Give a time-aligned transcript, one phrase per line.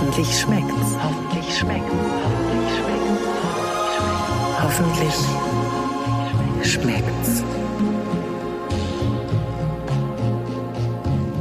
[0.00, 0.96] Hoffentlich schmeckt's.
[1.02, 1.92] Hoffentlich schmeckt's.
[4.62, 5.24] Hoffentlich schmeckt's.
[6.62, 7.42] Hoffentlich schmeckt's.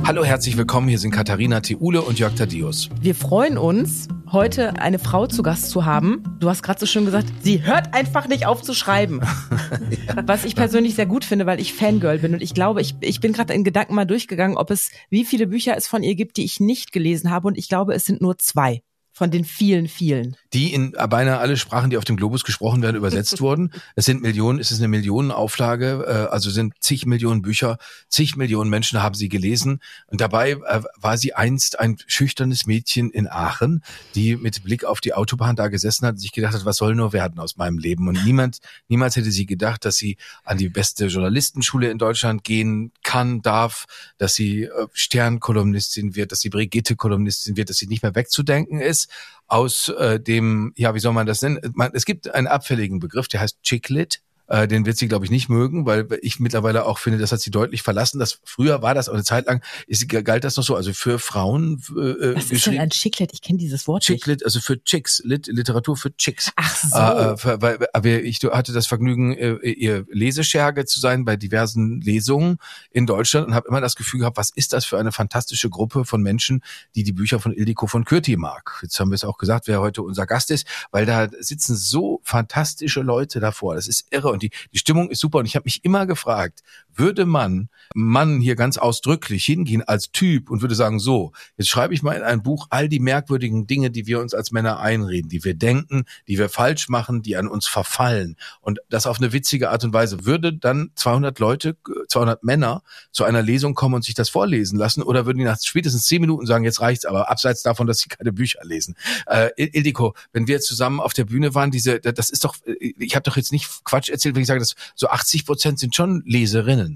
[0.07, 0.87] Hallo, herzlich willkommen.
[0.87, 2.89] Hier sind Katharina Theule und Jörg Thaddeus.
[2.99, 6.23] Wir freuen uns, heute eine Frau zu Gast zu haben.
[6.39, 9.21] Du hast gerade so schön gesagt, sie hört einfach nicht auf zu schreiben.
[10.25, 12.33] Was ich persönlich sehr gut finde, weil ich Fangirl bin.
[12.33, 15.47] Und ich glaube, ich, ich bin gerade in Gedanken mal durchgegangen, ob es, wie viele
[15.47, 17.47] Bücher es von ihr gibt, die ich nicht gelesen habe.
[17.47, 18.81] Und ich glaube, es sind nur zwei
[19.17, 20.37] von den vielen, vielen.
[20.53, 23.71] Die in beinahe alle Sprachen, die auf dem Globus gesprochen werden, übersetzt wurden.
[23.95, 28.69] Es sind Millionen, es ist eine Millionenauflage, äh, also sind zig Millionen Bücher, zig Millionen
[28.69, 29.81] Menschen haben sie gelesen.
[30.05, 35.01] Und dabei äh, war sie einst ein schüchternes Mädchen in Aachen, die mit Blick auf
[35.01, 37.79] die Autobahn da gesessen hat und sich gedacht hat, was soll nur werden aus meinem
[37.79, 38.07] Leben?
[38.07, 42.91] Und niemand, niemals hätte sie gedacht, dass sie an die beste Journalistenschule in Deutschland gehen
[43.01, 43.85] kann, darf,
[44.19, 49.06] dass sie äh, Sternkolumnistin wird, dass sie Brigitte-Kolumnistin wird, dass sie nicht mehr wegzudenken ist
[49.47, 51.59] aus äh, dem, ja, wie soll man das nennen?
[51.73, 54.21] Man, es gibt einen abfälligen Begriff, der heißt Chicklit.
[54.47, 57.41] Äh, den wird sie, glaube ich, nicht mögen, weil ich mittlerweile auch finde, das hat
[57.41, 58.19] sie deutlich verlassen.
[58.19, 60.75] Das früher war das, eine Zeit lang ist, galt das noch so.
[60.75, 61.81] Also für Frauen.
[61.89, 63.33] Äh, Was ist denn ein Chicklet?
[63.33, 66.51] Ich kenne dieses Wort Chicklet, also für Chicks, Lit, Literatur für Chicks.
[66.55, 66.97] Ach so.
[66.97, 72.01] Äh, für, weil, aber ich hatte das Vergnügen, äh, ihr Lesescherge zu sein bei diversen
[72.01, 72.57] Lesungen
[72.91, 76.05] in Deutschland und habe immer das Gefühl gehabt, was ist das für eine fantastische Gruppe
[76.05, 76.63] von Menschen,
[76.95, 78.79] die die Bücher von Ildiko von Kürti mag.
[78.81, 82.21] Jetzt haben wir es auch gesagt, wer heute unser Gast ist, weil da sitzen so
[82.23, 83.75] fantastische Leute davor.
[83.75, 85.39] Das ist irre und die, die Stimmung ist super.
[85.39, 86.61] Und ich habe mich immer gefragt,
[86.97, 91.93] würde man Mann hier ganz ausdrücklich hingehen als Typ und würde sagen, so, jetzt schreibe
[91.93, 95.29] ich mal in ein Buch all die merkwürdigen Dinge, die wir uns als Männer einreden,
[95.29, 98.35] die wir denken, die wir falsch machen, die an uns verfallen.
[98.61, 100.25] Und das auf eine witzige Art und Weise.
[100.25, 105.01] Würde dann 200 Leute, 200 Männer zu einer Lesung kommen und sich das vorlesen lassen?
[105.01, 108.09] Oder würden die nach spätestens 10 Minuten sagen, jetzt reicht's aber, abseits davon, dass sie
[108.09, 108.95] keine Bücher lesen?
[109.27, 113.23] Äh, Ildiko, wenn wir zusammen auf der Bühne waren, diese, das ist doch, ich habe
[113.23, 116.86] doch jetzt nicht Quatsch erzählt, wenn ich sage, dass so 80 Prozent sind schon Leserinnen.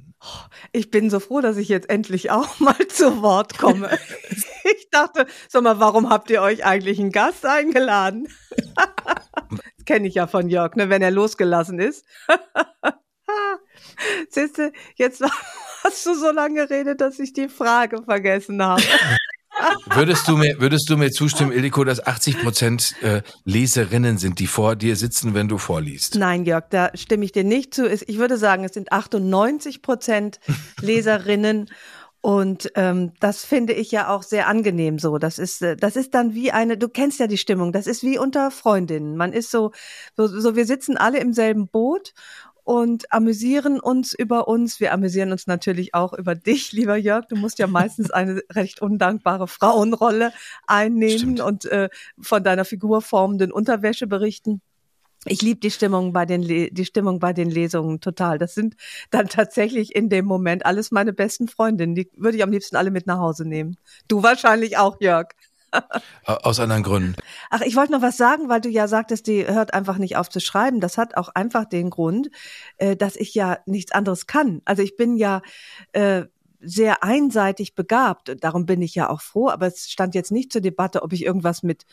[0.72, 3.97] Ich bin so froh, dass ich jetzt endlich auch mal zu Wort komme.
[4.63, 8.28] ich dachte, sag mal, warum habt ihr euch eigentlich einen Gast eingeladen?
[8.75, 12.06] das kenne ich ja von Jörg, ne, wenn er losgelassen ist.
[14.29, 15.24] Siehst du, jetzt
[15.84, 18.84] hast du so lange geredet, dass ich die Frage vergessen habe.
[19.94, 24.47] Würdest du mir, würdest du mir zustimmen, Ildiko, dass 80 Prozent äh, Leserinnen sind, die
[24.47, 26.16] vor dir sitzen, wenn du vorliest?
[26.16, 27.90] Nein, Jörg, da stimme ich dir nicht zu.
[27.90, 30.40] Ich würde sagen, es sind 98 Prozent
[30.81, 31.69] Leserinnen.
[32.22, 35.18] Und ähm, das finde ich ja auch sehr angenehm so.
[35.18, 38.03] Das ist, äh, das ist dann wie eine, du kennst ja die Stimmung, das ist
[38.03, 39.18] wie unter Freundinnen.
[39.18, 39.72] Man ist so,
[40.16, 42.13] so, so wir sitzen alle im selben Boot
[42.63, 44.79] und amüsieren uns über uns.
[44.79, 47.27] Wir amüsieren uns natürlich auch über dich, lieber Jörg.
[47.27, 50.31] Du musst ja meistens eine recht undankbare Frauenrolle
[50.67, 51.41] einnehmen Stimmt.
[51.41, 51.89] und äh,
[52.19, 54.61] von deiner Figur formenden Unterwäsche berichten.
[55.25, 58.39] Ich liebe die Stimmung bei den Le die Stimmung bei den Lesungen total.
[58.39, 58.75] Das sind
[59.11, 61.93] dann tatsächlich in dem Moment alles meine besten Freundinnen.
[61.93, 63.78] Die würde ich am liebsten alle mit nach Hause nehmen.
[64.07, 65.28] Du wahrscheinlich auch, Jörg.
[66.25, 67.15] Aus anderen Gründen.
[67.49, 70.29] Ach, ich wollte noch was sagen, weil du ja sagtest, die hört einfach nicht auf
[70.29, 70.79] zu schreiben.
[70.79, 72.29] Das hat auch einfach den Grund,
[72.77, 74.61] äh, dass ich ja nichts anderes kann.
[74.65, 75.41] Also ich bin ja
[75.93, 76.25] äh,
[76.61, 78.35] sehr einseitig begabt.
[78.39, 79.49] Darum bin ich ja auch froh.
[79.49, 81.85] Aber es stand jetzt nicht zur Debatte, ob ich irgendwas mit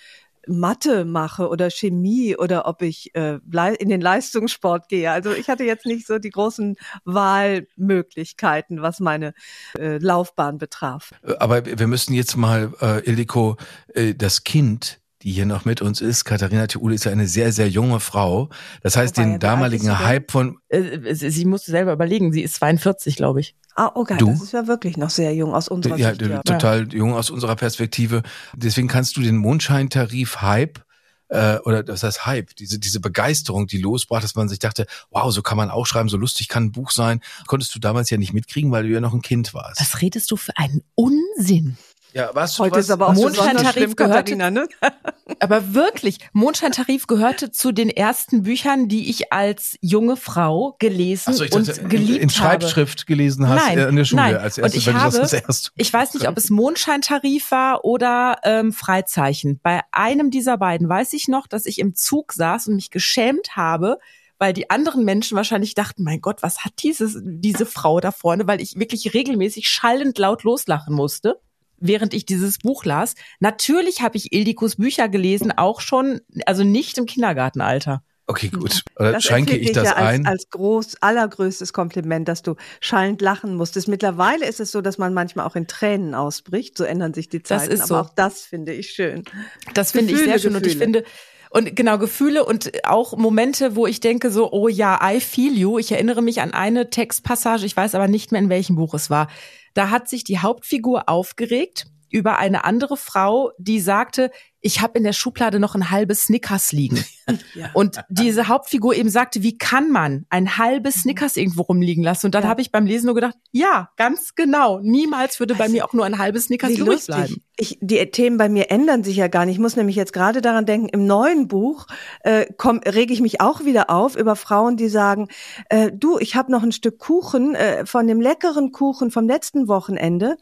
[0.46, 3.38] Mathe mache oder Chemie oder ob ich äh,
[3.78, 5.10] in den Leistungssport gehe.
[5.10, 9.34] Also ich hatte jetzt nicht so die großen Wahlmöglichkeiten, was meine
[9.78, 11.12] äh, Laufbahn betraf.
[11.22, 13.56] Äh, aber wir müssen jetzt mal, äh, Ildiko,
[13.94, 16.24] äh, das Kind die hier noch mit uns ist.
[16.24, 18.50] Katharina Theule ist ja eine sehr, sehr junge Frau.
[18.82, 20.58] Das heißt, Wobei den damaligen Hype von...
[20.68, 23.56] Äh, sie musste selber überlegen, sie ist 42, glaube ich.
[23.74, 24.30] Ah, okay, du?
[24.30, 26.22] das ist ja wirklich noch sehr jung aus unserer ja, Sicht.
[26.22, 28.22] Ja, total jung aus unserer Perspektive.
[28.54, 30.80] Deswegen kannst du den Mondscheintarif-Hype
[31.28, 35.32] äh, oder das heißt Hype, diese, diese Begeisterung, die losbrach, dass man sich dachte, wow,
[35.32, 38.18] so kann man auch schreiben, so lustig kann ein Buch sein, konntest du damals ja
[38.18, 39.80] nicht mitkriegen, weil du ja noch ein Kind warst.
[39.80, 41.76] Was redest du für einen Unsinn?
[42.12, 44.66] Ja, was Heute was, ist aber auch Mondscheintarif gehörte, ne?
[45.40, 51.44] aber wirklich, Mondscheintarif gehörte zu den ersten Büchern, die ich als junge Frau gelesen so,
[51.44, 53.06] und dachte, geliebt in Schreibschrift habe.
[53.06, 54.36] gelesen hast nein, in der Schule nein.
[54.36, 55.70] als erstes, und ich habe, das erste.
[55.76, 59.60] Ich weiß nicht, ob es Mondscheintarif war oder ähm, Freizeichen.
[59.62, 63.54] Bei einem dieser beiden weiß ich noch, dass ich im Zug saß und mich geschämt
[63.54, 63.98] habe,
[64.38, 68.46] weil die anderen Menschen wahrscheinlich dachten, mein Gott, was hat dieses, diese Frau da vorne,
[68.46, 71.40] weil ich wirklich regelmäßig schallend laut loslachen musste
[71.80, 73.14] während ich dieses Buch las.
[73.40, 78.02] Natürlich habe ich Ildikos Bücher gelesen, auch schon, also nicht im Kindergartenalter.
[78.30, 78.82] Okay, gut.
[78.98, 80.26] Oder Das schränke ich das ja als, ein?
[80.26, 83.88] als groß, allergrößtes Kompliment, dass du schallend lachen musstest.
[83.88, 86.76] Mittlerweile ist es so, dass man manchmal auch in Tränen ausbricht.
[86.76, 87.72] So ändern sich die Das Zeiten.
[87.72, 87.94] ist so.
[87.96, 89.24] Aber auch das finde ich schön.
[89.72, 90.84] Das finde ich Gefühle, sehr schön und ich Gefühle.
[90.84, 91.04] finde
[91.50, 95.78] und genau Gefühle und auch Momente, wo ich denke so, oh ja, I feel you.
[95.78, 99.08] Ich erinnere mich an eine Textpassage, ich weiß aber nicht mehr in welchem Buch es
[99.08, 99.28] war.
[99.74, 104.30] Da hat sich die Hauptfigur aufgeregt über eine andere Frau, die sagte,
[104.60, 107.04] ich habe in der Schublade noch ein halbes Snickers liegen.
[107.54, 107.70] Ja.
[107.74, 112.24] Und diese Hauptfigur eben sagte, wie kann man ein halbes Snickers irgendwo rumliegen lassen?
[112.24, 112.48] Und dann Ja.
[112.48, 114.78] habe ich beim Lesen nur gedacht, ja, ganz genau.
[114.80, 117.44] Niemals würde bei Also, mir auch nur ein halbes Snickers übrig bleiben.
[117.60, 119.56] Ich, die Themen bei mir ändern sich ja gar nicht.
[119.56, 121.86] Ich muss nämlich jetzt gerade daran denken, im neuen Buch
[122.20, 125.26] äh, komm, rege ich mich auch wieder auf über Frauen, die sagen,
[125.68, 129.66] äh, du, ich habe noch ein Stück Kuchen äh, von dem leckeren Kuchen vom letzten
[129.66, 130.36] Wochenende.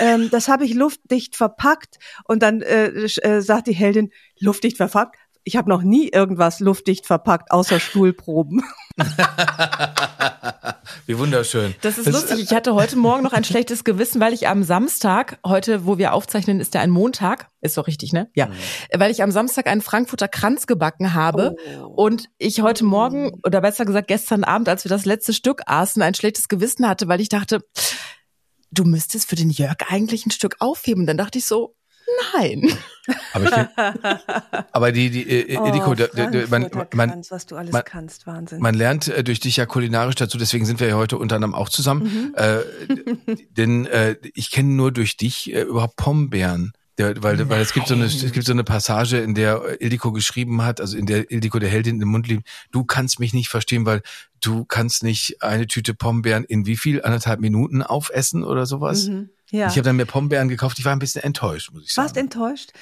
[0.00, 1.98] Ähm, das habe ich luftdicht verpackt.
[2.24, 5.16] Und dann äh, äh, sagt die Heldin, luftdicht verpackt?
[5.44, 8.62] Ich habe noch nie irgendwas luftdicht verpackt, außer Stuhlproben.
[11.06, 11.74] Wie wunderschön.
[11.82, 12.40] Das ist lustig.
[12.40, 16.12] Ich hatte heute Morgen noch ein schlechtes Gewissen, weil ich am Samstag, heute, wo wir
[16.12, 17.50] aufzeichnen, ist ja ein Montag.
[17.60, 18.30] Ist doch richtig, ne?
[18.34, 18.48] Ja.
[18.92, 21.56] Weil ich am Samstag einen Frankfurter Kranz gebacken habe
[21.94, 26.00] und ich heute Morgen, oder besser gesagt gestern Abend, als wir das letzte Stück aßen,
[26.02, 27.60] ein schlechtes Gewissen hatte, weil ich dachte,
[28.70, 31.06] du müsstest für den Jörg eigentlich ein Stück aufheben.
[31.06, 31.74] Dann dachte ich so,
[32.34, 32.72] nein.
[33.32, 33.68] Aber, ich, bin-
[34.72, 37.72] aber die, die, äh, Ediko, da- da- da- man, Oh, man, Kranz, was du alles
[37.72, 38.60] man- kannst, Wahnsinn.
[38.60, 41.54] Man lernt äh, durch dich ja kulinarisch dazu, deswegen sind wir ja heute unter anderem
[41.54, 42.32] auch zusammen.
[42.34, 42.60] Äh,
[43.56, 46.72] denn äh, ich kenne nur durch dich äh, überhaupt Pombeeren.
[46.98, 50.12] Der, weil, weil es gibt so eine es gibt so eine Passage, in der Ildiko
[50.12, 53.48] geschrieben hat, also in der Ildiko der Heldin im Mund liegt, du kannst mich nicht
[53.48, 54.02] verstehen, weil
[54.40, 59.08] du kannst nicht eine Tüte Pombeeren in wie viel anderthalb Minuten aufessen oder sowas.
[59.08, 59.30] Mhm.
[59.50, 59.66] Ja.
[59.68, 62.06] Ich habe dann mir Pombeeren gekauft, ich war ein bisschen enttäuscht, muss ich sagen.
[62.06, 62.72] Warst enttäuscht?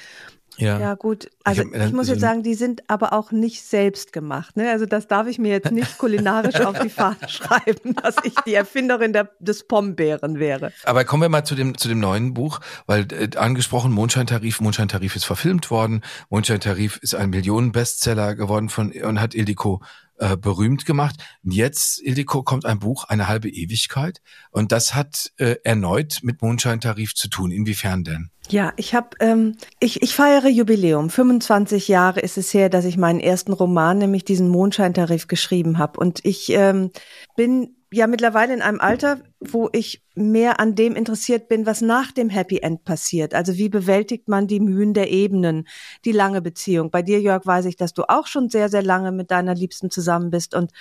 [0.57, 0.79] Ja.
[0.79, 1.29] Ja, gut.
[1.43, 4.55] Also hab ich, mir dann muss jetzt sagen, die sind aber auch nicht selbst gemacht.
[4.55, 4.69] Ne?
[4.69, 8.53] Also das darf ich mir jetzt nicht kulinarisch auf die Fahne schreiben, dass ich die
[8.53, 10.71] Erfinderin der, des Pombeeren wäre.
[10.83, 15.15] Aber kommen wir mal zu dem zu dem neuen Buch, weil äh, angesprochen Mondscheintarif, Mondscheintarif
[15.15, 16.01] ist verfilmt worden.
[16.29, 19.81] Mondscheintarif ist ein Millionen-Bestseller geworden von und hat Ildiko
[20.19, 21.15] äh, berühmt gemacht.
[21.43, 24.21] Und jetzt Ildiko kommt ein Buch, eine halbe Ewigkeit,
[24.51, 27.51] und das hat äh, erneut mit Mondscheintarif zu tun.
[27.51, 28.29] Inwiefern denn?
[28.49, 31.09] Ja, ich habe, ähm, ich, ich feiere Jubiläum.
[31.09, 35.99] 25 Jahre ist es her, dass ich meinen ersten Roman, nämlich diesen Mondscheintarif, geschrieben habe.
[35.99, 36.91] Und ich ähm,
[37.35, 42.11] bin ja mittlerweile in einem Alter, wo ich mehr an dem interessiert bin, was nach
[42.11, 43.33] dem Happy End passiert.
[43.33, 45.67] Also wie bewältigt man die Mühen der Ebenen,
[46.03, 46.91] die lange Beziehung.
[46.91, 49.89] Bei dir, Jörg, weiß ich, dass du auch schon sehr, sehr lange mit deiner Liebsten
[49.89, 50.71] zusammen bist und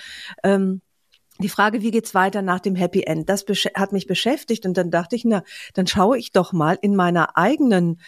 [0.43, 0.81] ähm,
[1.43, 3.44] die Frage, wie geht's weiter nach dem Happy End, das
[3.75, 5.43] hat mich beschäftigt und dann dachte ich, na,
[5.75, 8.00] dann schaue ich doch mal in meiner eigenen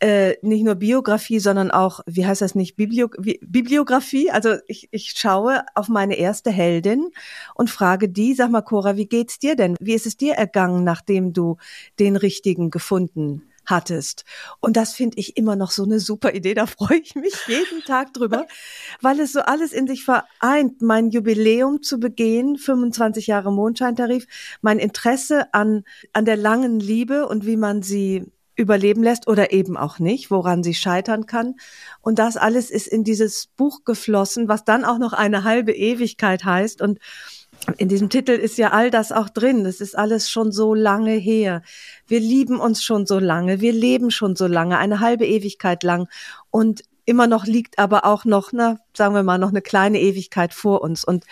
[0.00, 4.30] äh, nicht nur Biografie, sondern auch, wie heißt das nicht, Biblio Bibliografie.
[4.30, 7.10] Also ich, ich schaue auf meine erste Heldin
[7.54, 9.76] und frage die, sag mal, Cora, wie geht's dir denn?
[9.80, 11.56] Wie ist es dir ergangen, nachdem du
[11.98, 14.24] den richtigen gefunden hattest?
[14.60, 16.54] Und das finde ich immer noch so eine super Idee.
[16.54, 18.46] Da freue ich mich jeden Tag drüber,
[19.00, 20.82] weil es so alles in sich vereint.
[20.82, 24.26] Mein Jubiläum zu begehen, 25 Jahre Mondscheintarif,
[24.62, 28.24] mein Interesse an, an der langen Liebe und wie man sie
[28.56, 31.54] überleben lässt oder eben auch nicht, woran sie scheitern kann.
[32.00, 36.44] Und das alles ist in dieses Buch geflossen, was dann auch noch eine halbe Ewigkeit
[36.44, 36.80] heißt.
[36.80, 36.98] Und
[37.78, 39.64] in diesem Titel ist ja all das auch drin.
[39.64, 41.62] Das ist alles schon so lange her.
[42.06, 43.60] Wir lieben uns schon so lange.
[43.60, 46.08] Wir leben schon so lange, eine halbe Ewigkeit lang.
[46.50, 50.52] Und immer noch liegt aber auch noch, na, sagen wir mal, noch eine kleine Ewigkeit
[50.52, 51.04] vor uns.
[51.04, 51.24] Und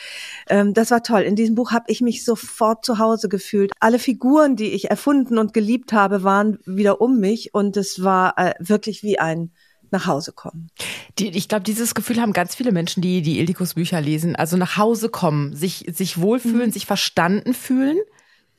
[0.49, 1.23] ähm, das war toll.
[1.23, 3.73] In diesem Buch habe ich mich sofort zu Hause gefühlt.
[3.81, 8.39] Alle Figuren, die ich erfunden und geliebt habe, waren wieder um mich und es war
[8.39, 9.51] äh, wirklich wie ein
[9.91, 10.71] nach Hause kommen.
[11.19, 14.35] Die, ich glaube, dieses Gefühl haben ganz viele Menschen, die die Ildikos Bücher lesen.
[14.35, 17.99] Also nach Hause kommen, sich, sich wohlfühlen, sich verstanden fühlen.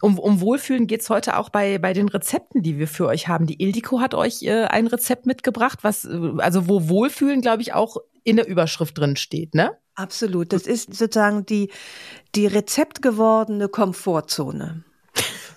[0.01, 3.47] Um, um Wohlfühlen geht's heute auch bei, bei den Rezepten, die wir für euch haben.
[3.47, 7.73] Die Ildiko hat euch äh, ein Rezept mitgebracht, was, äh, also wo Wohlfühlen, glaube ich,
[7.73, 9.77] auch in der Überschrift drin steht, ne?
[9.95, 10.51] Absolut.
[10.51, 11.71] Das ist sozusagen die,
[12.35, 14.83] die rezeptgewordene Komfortzone.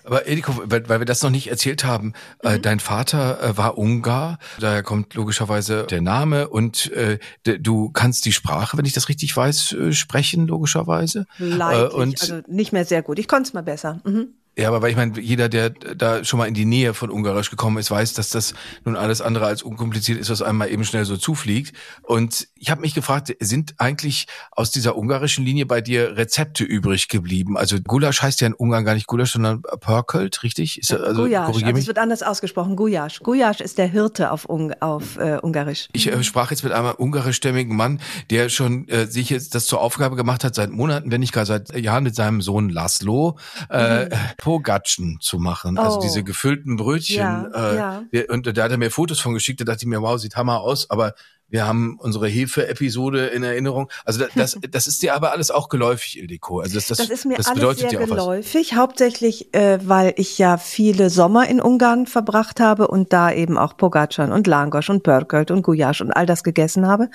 [0.03, 2.13] Aber Ediko, weil, weil wir das noch nicht erzählt haben,
[2.43, 8.25] äh, dein Vater äh, war Ungar, daher kommt logischerweise der Name und äh, du kannst
[8.25, 11.25] die Sprache, wenn ich das richtig weiß, äh, sprechen, logischerweise.
[11.37, 13.19] Leidlich, Äh, und also nicht mehr sehr gut.
[13.19, 13.99] Ich konnte es mal besser.
[14.03, 14.29] Mhm.
[14.57, 17.49] Ja, aber weil ich meine, jeder, der da schon mal in die Nähe von Ungarisch
[17.49, 18.53] gekommen ist, weiß, dass das
[18.83, 21.73] nun alles andere als unkompliziert ist, was einem mal eben schnell so zufliegt.
[22.01, 27.07] Und ich habe mich gefragt, sind eigentlich aus dieser ungarischen Linie bei dir Rezepte übrig
[27.07, 27.57] geblieben?
[27.57, 30.77] Also Gulasch heißt ja in Ungarn gar nicht Gulasch, sondern Pörkelt, richtig?
[30.79, 33.21] Ist, also, Guyash, also es wird anders ausgesprochen, Guyash.
[33.21, 35.87] Guyash ist der Hirte auf, Un auf äh, Ungarisch.
[35.93, 39.79] Ich äh, sprach jetzt mit einem ungarischstämmigen Mann, der schon äh, sich jetzt das zur
[39.79, 43.37] Aufgabe gemacht hat, seit Monaten, wenn nicht gar seit Jahren mit seinem Sohn Laszlo,
[43.69, 45.95] äh, mhm Pogatschen zu machen, also oh.
[45.95, 47.17] also diese gefüllten Brötchen.
[47.17, 47.75] Ja, äh,
[48.11, 48.23] ja.
[48.29, 50.61] Und da hat er mir Fotos von geschickt, da dachte ich mir, wow, sieht Hammer
[50.61, 51.13] aus, aber
[51.49, 53.89] wir haben unsere Hefe-Episode in Erinnerung.
[54.05, 56.59] Also das, das ist dir aber alles auch geläufig, Ildiko.
[56.59, 60.57] Also das, das, das ist mir das alles sehr geläufig, hauptsächlich, äh, weil ich ja
[60.57, 65.51] viele Sommer in Ungarn verbracht habe und da eben auch Pogacan und Langosch und Pörkölt
[65.51, 67.09] und Guyash und all das gegessen habe.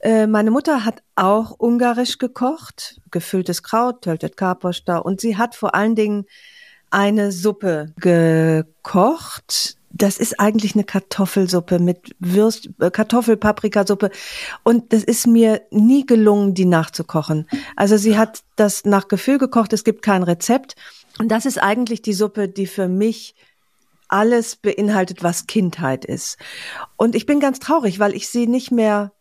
[0.00, 5.74] Äh, meine Mutter hat auch ungarisch gekocht, gefülltes Kraut, töltet Kaposta und sie hat vor
[5.74, 6.24] allen Dingen
[6.90, 14.10] eine Suppe gekocht, das ist eigentlich eine Kartoffelsuppe mit Würst, äh, Kartoffelpaprikasuppe.
[14.62, 17.48] Und das ist mir nie gelungen, die nachzukochen.
[17.76, 19.72] Also sie hat das nach Gefühl gekocht.
[19.72, 20.76] Es gibt kein Rezept.
[21.18, 23.34] Und das ist eigentlich die Suppe, die für mich
[24.08, 26.38] alles beinhaltet, was Kindheit ist.
[26.96, 29.12] Und ich bin ganz traurig, weil ich sie nicht mehr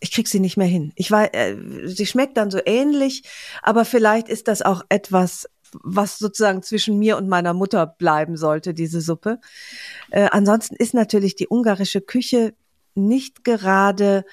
[0.00, 0.92] ich krieg sie nicht mehr hin.
[0.94, 3.24] Ich weiß, äh, sie schmeckt dann so ähnlich,
[3.62, 5.48] aber vielleicht ist das auch etwas
[5.82, 9.40] was sozusagen zwischen mir und meiner Mutter bleiben sollte, diese Suppe.
[10.10, 12.54] Äh, ansonsten ist natürlich die ungarische Küche
[12.94, 14.24] nicht gerade,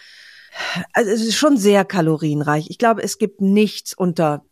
[0.94, 2.68] also es ist schon sehr kalorienreich.
[2.70, 4.46] Ich glaube, es gibt nichts unter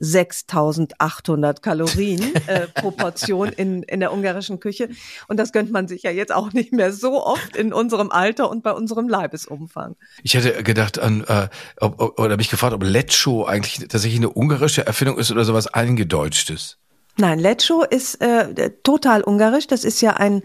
[0.00, 4.88] 6800 Kalorien äh, pro Portion in, in der ungarischen Küche.
[5.28, 8.50] Und das gönnt man sich ja jetzt auch nicht mehr so oft in unserem Alter
[8.50, 9.96] und bei unserem Leibesumfang.
[10.22, 11.48] Ich hätte gedacht an, äh,
[11.80, 15.66] ob, ob, oder mich gefragt, ob Lecho eigentlich tatsächlich eine ungarische Erfindung ist oder sowas
[15.66, 16.78] eingedeutschtes.
[17.16, 19.66] Nein, Lecho ist äh, total ungarisch.
[19.66, 20.42] Das ist ja ein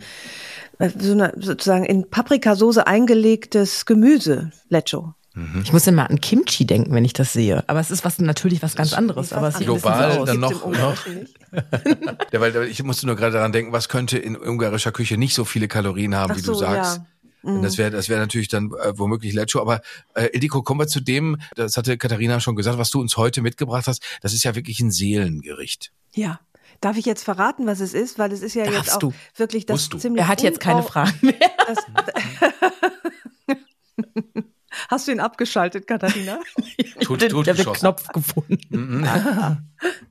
[0.80, 5.14] äh, so eine, sozusagen in Paprikasauce eingelegtes Gemüse, Lecho.
[5.36, 5.62] Mhm.
[5.64, 7.68] Ich muss immer an Kimchi denken, wenn ich das sehe.
[7.68, 9.34] Aber es ist was natürlich was ganz anderes.
[9.34, 10.66] Aber es global so dann noch.
[10.66, 11.06] noch.
[12.32, 15.46] ja, weil ich musste nur gerade daran denken, was könnte in ungarischer Küche nicht so
[15.46, 16.98] viele Kalorien haben, Ach wie so, du sagst.
[16.98, 17.06] Ja.
[17.46, 17.80] Und das mhm.
[17.80, 19.62] wäre das wäre natürlich dann äh, womöglich Lecho.
[19.62, 19.82] Aber
[20.16, 23.42] äh, Ildiko, kommen wir zu dem, das hatte Katharina schon gesagt, was du uns heute
[23.42, 24.02] mitgebracht hast.
[24.22, 25.92] Das ist ja wirklich ein Seelengericht.
[26.14, 26.40] Ja.
[26.82, 28.20] Darf ich jetzt verraten, was es ist?
[28.20, 29.14] Weil es ist ja Darfst jetzt auch du?
[29.36, 30.24] wirklich das ziemlich.
[30.24, 31.36] Er hat jetzt keine Fragen mehr.
[34.90, 36.40] Hast du ihn abgeschaltet, Katharina?
[37.02, 38.60] tut, tut der hat Knopf gefunden.
[38.70, 39.08] Mhm.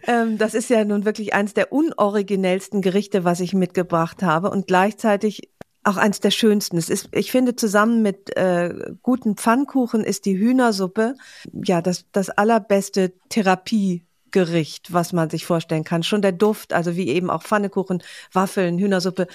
[0.07, 4.67] ähm, das ist ja nun wirklich eins der unoriginellsten Gerichte, was ich mitgebracht habe und
[4.67, 5.51] gleichzeitig
[5.85, 6.77] auch eins der schönsten.
[6.77, 11.15] Es ist, ich finde, zusammen mit äh, guten Pfannkuchen ist die Hühnersuppe
[11.53, 14.06] ja das, das allerbeste Therapie
[14.37, 16.03] Gericht, was man sich vorstellen kann.
[16.03, 18.03] Schon der Duft, also wie eben auch Pfannekuchen,
[18.35, 19.29] Waffeln, Hühnersuppe.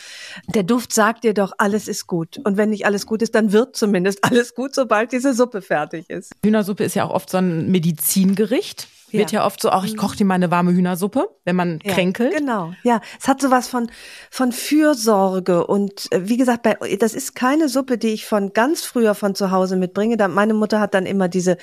[0.54, 2.40] Der Duft sagt dir doch, alles ist gut.
[2.44, 6.08] Und wenn nicht alles gut ist, dann wird zumindest alles gut, sobald diese Suppe fertig
[6.08, 6.34] ist.
[6.46, 8.90] Hühnersuppe ist ja auch oft so ein Medizingericht.
[9.12, 9.20] Ja.
[9.20, 11.94] Wird ja oft so, auch ich koche dir mal eine warme Hühnersuppe, wenn man ja,
[11.94, 12.36] kränkelt.
[12.36, 13.02] Genau, ja.
[13.20, 13.92] Es hat sowas von,
[14.30, 18.84] von Fürsorge und äh, wie gesagt, bei, das ist keine Suppe, die ich von ganz
[18.84, 20.18] früher von zu Hause mitbringe.
[20.18, 21.58] Da, meine Mutter hat dann immer diese,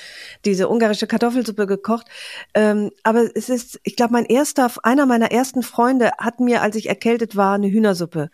[0.45, 2.07] diese ungarische Kartoffelsuppe gekocht.
[2.55, 6.76] Ähm, aber es ist, ich glaube, mein erster, einer meiner ersten Freunde hat mir, als
[6.76, 8.31] ich erkältet war, eine Hühnersuppe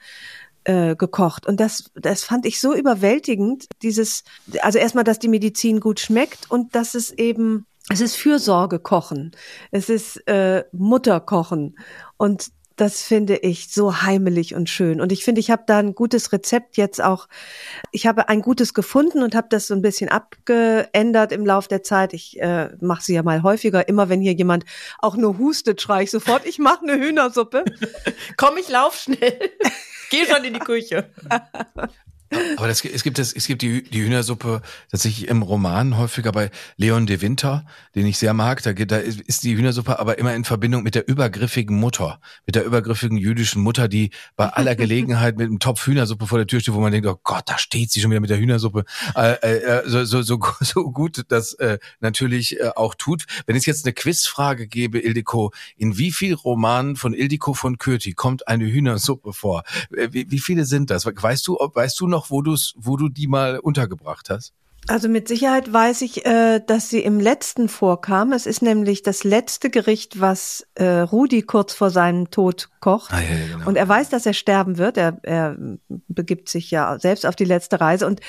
[0.65, 1.47] äh, gekocht.
[1.47, 4.25] Und das, das fand ich so überwältigend, dieses,
[4.63, 9.33] also erstmal, dass die Medizin gut schmeckt und dass es eben es ist Fürsorge kochen,
[9.71, 11.79] es ist äh, Mutter kochen
[12.17, 15.01] und das finde ich so heimelig und schön.
[15.01, 17.29] Und ich finde, ich habe da ein gutes Rezept jetzt auch.
[17.93, 21.85] Ich habe ein gutes gefunden und habe das so ein bisschen abgeändert im Lauf der
[21.85, 22.13] Zeit.
[22.13, 23.87] Ich äh, mache sie ja mal häufiger.
[23.89, 24.65] Immer wenn hier jemand
[24.99, 27.65] auch nur hustet, schreie ich sofort, ich mache eine Hühnersuppe.
[28.37, 29.39] Komm, ich lauf schnell.
[30.11, 31.11] Geh schon in die Küche.
[32.57, 36.51] Aber das, es gibt das, es gibt die, die Hühnersuppe tatsächlich im Roman häufiger bei
[36.77, 38.63] Leon de Winter, den ich sehr mag.
[38.63, 42.65] Da, da ist die Hühnersuppe aber immer in Verbindung mit der übergriffigen Mutter, mit der
[42.65, 46.75] übergriffigen jüdischen Mutter, die bei aller Gelegenheit mit einem Topf Hühnersuppe vor der Tür steht,
[46.75, 48.85] wo man denkt, oh Gott, da steht sie schon wieder mit der Hühnersuppe.
[49.15, 53.25] Äh, äh, so, so, so, so gut das äh, natürlich äh, auch tut.
[53.47, 58.13] Wenn es jetzt eine Quizfrage gäbe, Ildiko, in wie viel Romanen von Ildiko von Kürti
[58.13, 59.65] kommt eine Hühnersuppe vor?
[59.97, 61.07] Äh, wie, wie viele sind das?
[61.07, 64.53] Weißt du, ob, weißt du noch, wo du wo du die mal untergebracht hast?
[64.87, 68.33] Also mit Sicherheit weiß ich, äh, dass sie im letzten vorkam.
[68.33, 73.11] Es ist nämlich das letzte Gericht, was äh, Rudi kurz vor seinem Tod kocht.
[73.13, 73.67] Ah, ja, ja, genau.
[73.67, 74.99] Und er weiß, dass er sterben wird.
[74.99, 75.57] Er, er
[75.89, 78.21] begibt sich ja selbst auf die letzte Reise und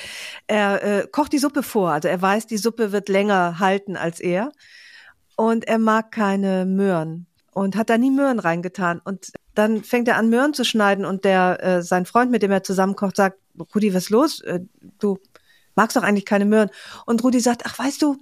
[0.47, 1.91] er äh, kocht die Suppe vor.
[1.91, 4.51] Also er weiß, die Suppe wird länger halten als er.
[5.35, 7.27] Und er mag keine Möhren.
[7.51, 9.01] und hat da nie Möhren reingetan.
[9.03, 12.51] Und dann fängt er an, Möhren zu schneiden und der äh, sein Freund, mit dem
[12.51, 13.39] er zusammenkocht, sagt,
[13.73, 14.41] Rudi, was los?
[14.41, 14.59] Äh,
[14.99, 15.17] du
[15.75, 16.69] magst doch eigentlich keine Möhren.
[17.05, 18.17] Und Rudi sagt, ach, weißt du,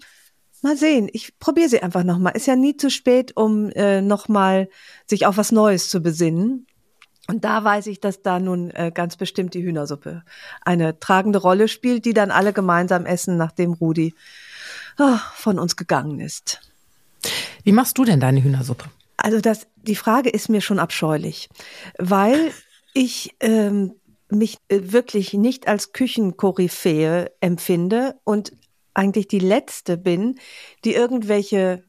[0.62, 2.36] mal sehen, ich probiere sie einfach nochmal.
[2.36, 4.70] Ist ja nie zu spät, um äh, nochmal
[5.06, 6.68] sich auf was Neues zu besinnen.
[7.28, 10.24] Und da weiß ich, dass da nun äh, ganz bestimmt die Hühnersuppe
[10.62, 14.14] eine tragende Rolle spielt, die dann alle gemeinsam essen, nachdem Rudi
[15.00, 16.60] oh, von uns gegangen ist.
[17.64, 18.90] Wie machst du denn deine Hühnersuppe?
[19.18, 21.50] Also das, die Frage ist mir schon abscheulich,
[21.98, 22.52] weil
[22.94, 23.96] ich ähm,
[24.30, 28.54] mich äh, wirklich nicht als Küchenkoryphäe empfinde und
[28.94, 30.40] eigentlich die letzte bin,
[30.86, 31.84] die irgendwelche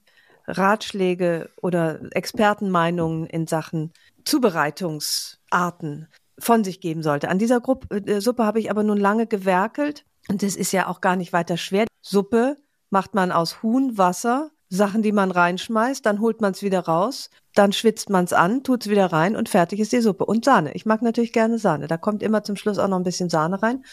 [0.47, 3.93] Ratschläge oder Expertenmeinungen in Sachen
[4.25, 7.29] Zubereitungsarten von sich geben sollte.
[7.29, 10.89] An dieser Gruppe, äh, Suppe habe ich aber nun lange gewerkelt und es ist ja
[10.89, 11.87] auch gar nicht weiter schwer.
[12.01, 12.57] Suppe
[12.91, 17.31] macht man aus Huhn, Wasser, Sachen, die man reinschmeißt, dann holt man es wieder raus,
[17.55, 20.25] dann schwitzt man es an, tut es wieder rein und fertig ist die Suppe.
[20.27, 20.75] Und Sahne.
[20.75, 21.87] Ich mag natürlich gerne Sahne.
[21.87, 23.85] Da kommt immer zum Schluss auch noch ein bisschen Sahne rein.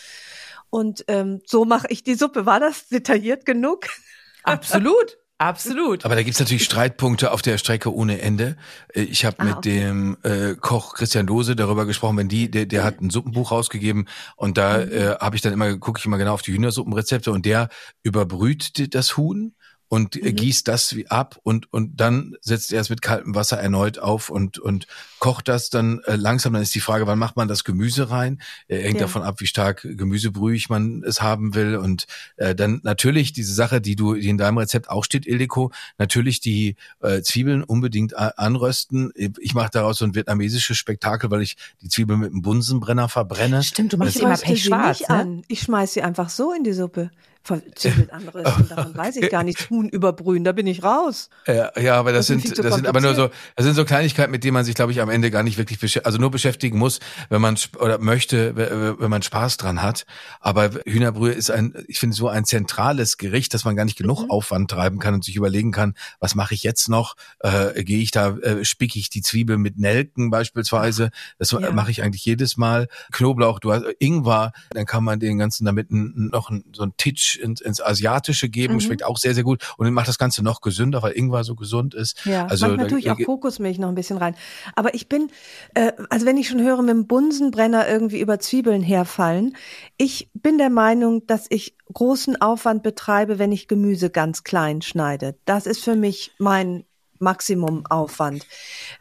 [0.69, 2.45] Und ähm, so mache ich die Suppe.
[2.45, 3.85] War das detailliert genug?
[4.43, 5.17] Absolut.
[5.37, 6.05] Absolut.
[6.05, 8.57] Aber da gibt's natürlich Streitpunkte auf der Strecke ohne Ende.
[8.93, 9.79] Äh, Ich habe Ah, mit okay.
[9.79, 14.07] dem äh, Koch Christian Dose darüber gesprochen, wenn die, der, der hat ein Suppenbuch rausgegeben
[14.35, 14.91] und da Mhm.
[14.91, 17.69] äh, habe ich dann immer, gucke ich immer genau auf die Hühnersuppenrezepte und der
[18.03, 19.55] überbrüht die- das Huhn
[19.91, 20.35] und Mhm.
[20.37, 24.29] gießt das wie ab und und dann setzt er es mit kaltem Wasser erneut auf
[24.29, 24.87] und und
[25.19, 26.53] kocht das dann äh, langsam.
[26.53, 28.41] Dann ist die Frage, wann macht man das Gemüse rein?
[28.69, 29.07] Äh, hängt Ja.
[29.07, 32.05] davon ab, wie stark gemüsebrühig man es haben will und
[32.37, 36.39] äh, dann natürlich diese Sache, die du, die in deinem Rezept auch steht, Ildiko, natürlich
[36.39, 39.11] die äh, Zwiebeln unbedingt anrösten.
[39.41, 43.61] Ich mache daraus so ein vietnamesisches Spektakel, weil ich die Zwiebeln mit einem Bunsenbrenner verbrenne.
[43.61, 45.15] Stimmt, du machst Ich sie immer röste sie pechschwarz, nicht ne?
[45.17, 45.41] an.
[45.49, 47.11] Ich schmeiß sie einfach so in die Suppe.
[47.43, 49.69] Verzwiebelt anrösten, davon weiß ich gar nichts.
[49.69, 51.29] Huhn überbrühen, da bin ich raus.
[51.47, 54.31] Ja, ja, aber das, Das sind, das sind aber nur so, das sind so Kleinigkeiten,
[54.31, 56.77] mit denen man sich, glaube ich, am Ende gar nicht wirklich, beschä- also nur beschäftigen
[56.77, 58.55] muss, wenn man oder möchte,
[58.99, 60.05] wenn man Spaß dran hat.
[60.39, 64.23] Aber Hühnerbrühe ist ein, ich finde so ein zentrales Gericht, dass man gar nicht genug
[64.23, 64.29] Mhm.
[64.31, 67.15] Aufwand treiben kann und sich überlegen kann, was mache ich jetzt noch?
[67.39, 71.09] Äh, Gehe ich da, äh, spicke ich die Zwiebel mit Nelken beispielsweise?
[71.39, 71.71] Das Ja.
[71.71, 72.87] mache ich eigentlich jedes Mal.
[73.11, 76.93] Knoblauch, du hast Ingwer, dann kann man den ganzen damit noch so ein
[77.35, 78.79] Ins, ins Asiatische geben, Mhm.
[78.81, 81.93] schmeckt auch sehr, sehr gut und macht das Ganze noch gesünder, weil Ingwer so gesund
[81.93, 82.25] ist.
[82.25, 84.35] Ja, also manchmal da- tue ich auch Kokosmilch noch ein bisschen rein.
[84.75, 85.29] Aber ich bin,
[85.73, 89.55] äh, also wenn ich schon höre, mit dem Bunsenbrenner irgendwie über Zwiebeln herfallen,
[89.97, 95.35] ich bin der Meinung, dass ich großen Aufwand betreibe, wenn ich Gemüse ganz klein schneide.
[95.45, 96.85] Das ist für mich mein
[97.19, 98.45] Maximumaufwand.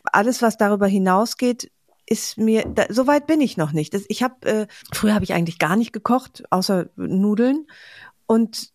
[0.05, 1.71] Alles, was darüber hinausgeht,
[2.07, 3.95] ist mir, da, so weit bin ich noch nicht.
[3.95, 7.67] Das, ich habe, äh, früher habe ich eigentlich gar nicht gekocht, außer Nudeln.
[8.31, 8.71] Und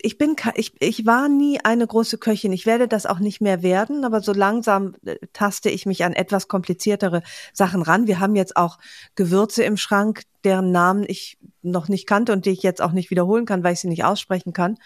[0.00, 2.52] ich bin, ich, ich war nie eine große Köchin.
[2.52, 6.14] Ich werde das auch nicht mehr werden, aber so langsam äh, taste ich mich an
[6.14, 8.08] etwas kompliziertere Sachen ran.
[8.08, 8.78] Wir haben jetzt auch
[9.14, 13.10] Gewürze im Schrank, deren Namen ich noch nicht kannte und die ich jetzt auch nicht
[13.10, 14.78] wiederholen kann, weil ich sie nicht aussprechen kann.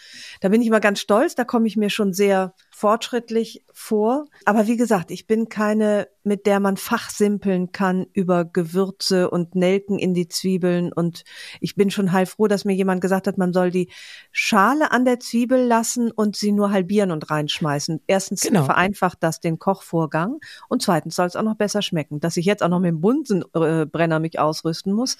[0.43, 4.25] Da bin ich mal ganz stolz, da komme ich mir schon sehr fortschrittlich vor.
[4.45, 10.01] Aber wie gesagt, ich bin keine, mit der man fachsimpeln kann über Gewürze und Nelken
[10.01, 10.93] in die Zwiebeln.
[10.93, 11.23] Und
[11.61, 13.89] ich bin schon heilfroh, dass mir jemand gesagt hat, man soll die
[14.33, 18.01] Schale an der Zwiebel lassen und sie nur halbieren und reinschmeißen.
[18.09, 18.65] Erstens Genau.
[18.65, 22.19] vereinfacht das den Kochvorgang und zweitens soll es auch noch besser schmecken.
[22.19, 25.19] Dass ich jetzt auch noch mit dem Bunsenbrenner mich ausrüsten muss,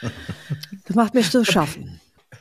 [0.86, 2.00] das macht mir zu schaffen.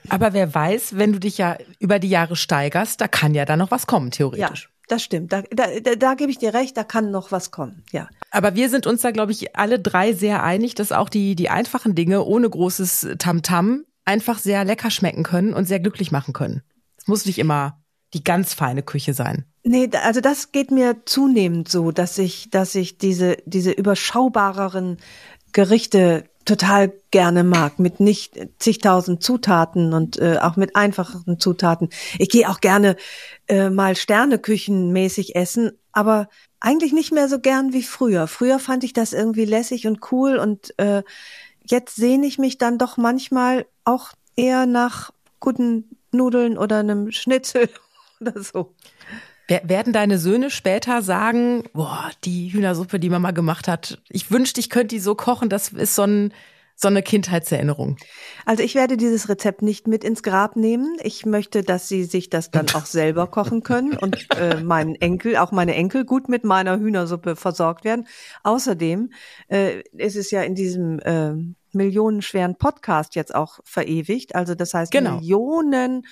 [0.10, 3.56] Aber wer weiß, wenn du dich ja über die Jahre steigerst, da kann ja da
[3.58, 4.70] noch was kommen, Ja, theoretisch.
[4.88, 5.32] das stimmt.
[5.32, 7.84] Da, da, da, da gebe ich dir recht, da kann noch was kommen.
[7.92, 8.08] Ja.
[8.32, 11.50] Aber wir sind uns da, glaube ich, alle drei sehr einig, dass auch die, die
[11.50, 16.62] einfachen Dinge ohne großes Tamtam einfach sehr lecker schmecken können und sehr glücklich machen können.
[16.98, 17.82] Es muss nicht immer
[18.14, 19.46] die ganz feine Küche sein.
[19.64, 24.98] Nee, also das geht mir zunehmend so, dass ich, dass ich diese, diese überschaubareren
[25.54, 31.90] Gerichte total gerne mag, mit nicht zigtausend Zutaten und äh, auch mit einfachen Zutaten.
[32.18, 32.96] Ich gehe auch gerne
[33.48, 38.28] äh, mal Sterneküchenmäßig essen, aber eigentlich nicht mehr so gern wie früher.
[38.28, 41.04] Früher fand ich das irgendwie lässig und cool und äh,
[41.64, 47.70] jetzt sehne ich mich dann doch manchmal auch eher nach guten Nudeln oder einem Schnitzel
[48.22, 48.74] oder so.
[49.52, 54.60] Wer- Werden deine Söhne später sagen, boah, die Hühnersuppe, die Mama gemacht hat, ich wünschte,
[54.60, 56.34] ich könnte die so kochen, das ist so, ein,
[56.76, 57.98] so eine Kindheitserinnerung.
[58.46, 60.98] Also ich werde dieses Rezept nicht mit ins Grab nehmen.
[61.04, 65.36] Ich möchte, dass sie sich das dann auch selber kochen können und äh, meinen Enkel,
[65.38, 68.08] auch meine Enkel gut mit meiner Hühnersuppe versorgt werden.
[68.44, 69.12] Außerdem
[69.50, 71.34] äh, ist es ja in diesem äh,
[71.74, 74.34] millionenschweren Podcast jetzt auch verewigt.
[74.36, 75.18] Also das heißt Genau.
[75.18, 76.04] Millionen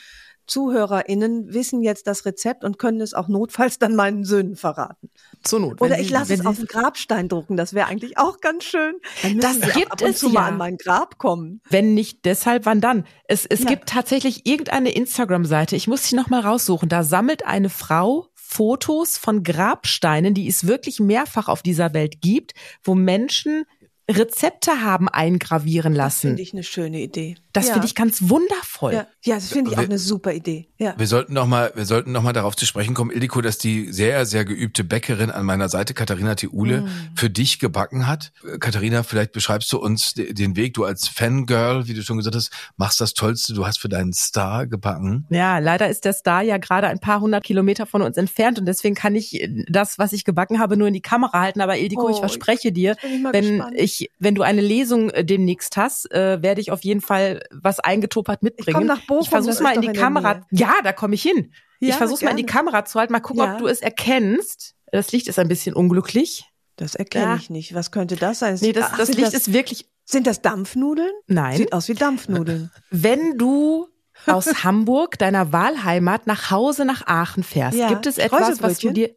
[0.49, 5.09] ZuhörerInnen wissen jetzt das Rezept und können es auch notfalls dann meinen Söhnen verraten.
[5.43, 5.81] Zur Not.
[5.81, 7.55] Oder ich lasse es auf den Grabstein drucken.
[7.57, 8.95] Das wäre eigentlich auch ganz schön.
[9.39, 10.47] Das gibt ab und es zu mal ja.
[10.47, 11.61] an mein Grab kommen.
[11.69, 13.05] Wenn nicht deshalb, wann dann?
[13.25, 13.67] Es, es Ja.
[13.67, 19.17] gibt tatsächlich irgendeine Instagram-Seite, ich muss sie noch mal raussuchen, da sammelt eine Frau Fotos
[19.17, 23.63] von Grabsteinen, die es wirklich mehrfach auf dieser Welt gibt, wo Menschen
[24.09, 26.27] Rezepte haben eingravieren Das lassen.
[26.29, 27.35] finde ich eine schöne Idee.
[27.51, 27.73] Das ja.
[27.73, 28.93] finde ich ganz wundervoll.
[28.93, 30.67] Ja, ja das finde ich auch Wir- eine super Idee.
[30.77, 30.93] Ja.
[30.97, 33.91] Wir sollten noch mal, wir sollten noch mal darauf zu sprechen kommen, Ildiko, dass die
[33.91, 36.87] sehr, sehr geübte Bäckerin an meiner Seite, Katharina Theule, Mm.
[37.15, 38.31] für dich gebacken hat.
[38.59, 40.75] Katharina, vielleicht beschreibst du uns de- den Weg.
[40.75, 43.53] Du als Fangirl, wie du schon gesagt hast, machst das Tollste.
[43.53, 45.25] Du hast für deinen Star gebacken.
[45.29, 48.65] Ja, leider ist der Star ja gerade ein paar hundert Kilometer von uns entfernt und
[48.67, 51.61] deswegen kann ich äh, das, was ich gebacken habe, nur in die Kamera halten.
[51.61, 53.75] Aber Ildiko, Oh, ich verspreche dir, ich wenn gespannt.
[53.75, 57.79] ich, wenn du eine Lesung äh, demnächst hast, äh, werde ich auf jeden Fall was
[57.79, 58.77] eingetopert mitbringen.
[58.77, 60.41] komm nach Bochum, Ich versuch's mal in die in Kamera.
[60.51, 61.51] Ja, da komme ich hin.
[61.79, 62.45] ich Ja, versuch's mal in die.
[62.45, 63.13] Kamera zu halten.
[63.13, 63.53] Mal gucken, Ja.
[63.53, 64.75] ob du es erkennst.
[64.91, 66.45] Das Licht ist ein bisschen unglücklich.
[66.75, 67.35] Das erkenne Ja.
[67.35, 67.73] ich nicht.
[67.73, 68.57] Was könnte das sein?
[68.61, 69.87] Nee, das, Ach, das Licht das, ist wirklich.
[70.05, 71.11] Sind das Dampfnudeln?
[71.27, 71.57] Nein.
[71.57, 72.71] Sieht aus wie Dampfnudeln.
[72.89, 73.87] Wenn du
[74.25, 79.15] aus Hamburg, deiner Wahlheimat, nach Hause nach Aachen fährst, gibt es etwas, was du dir.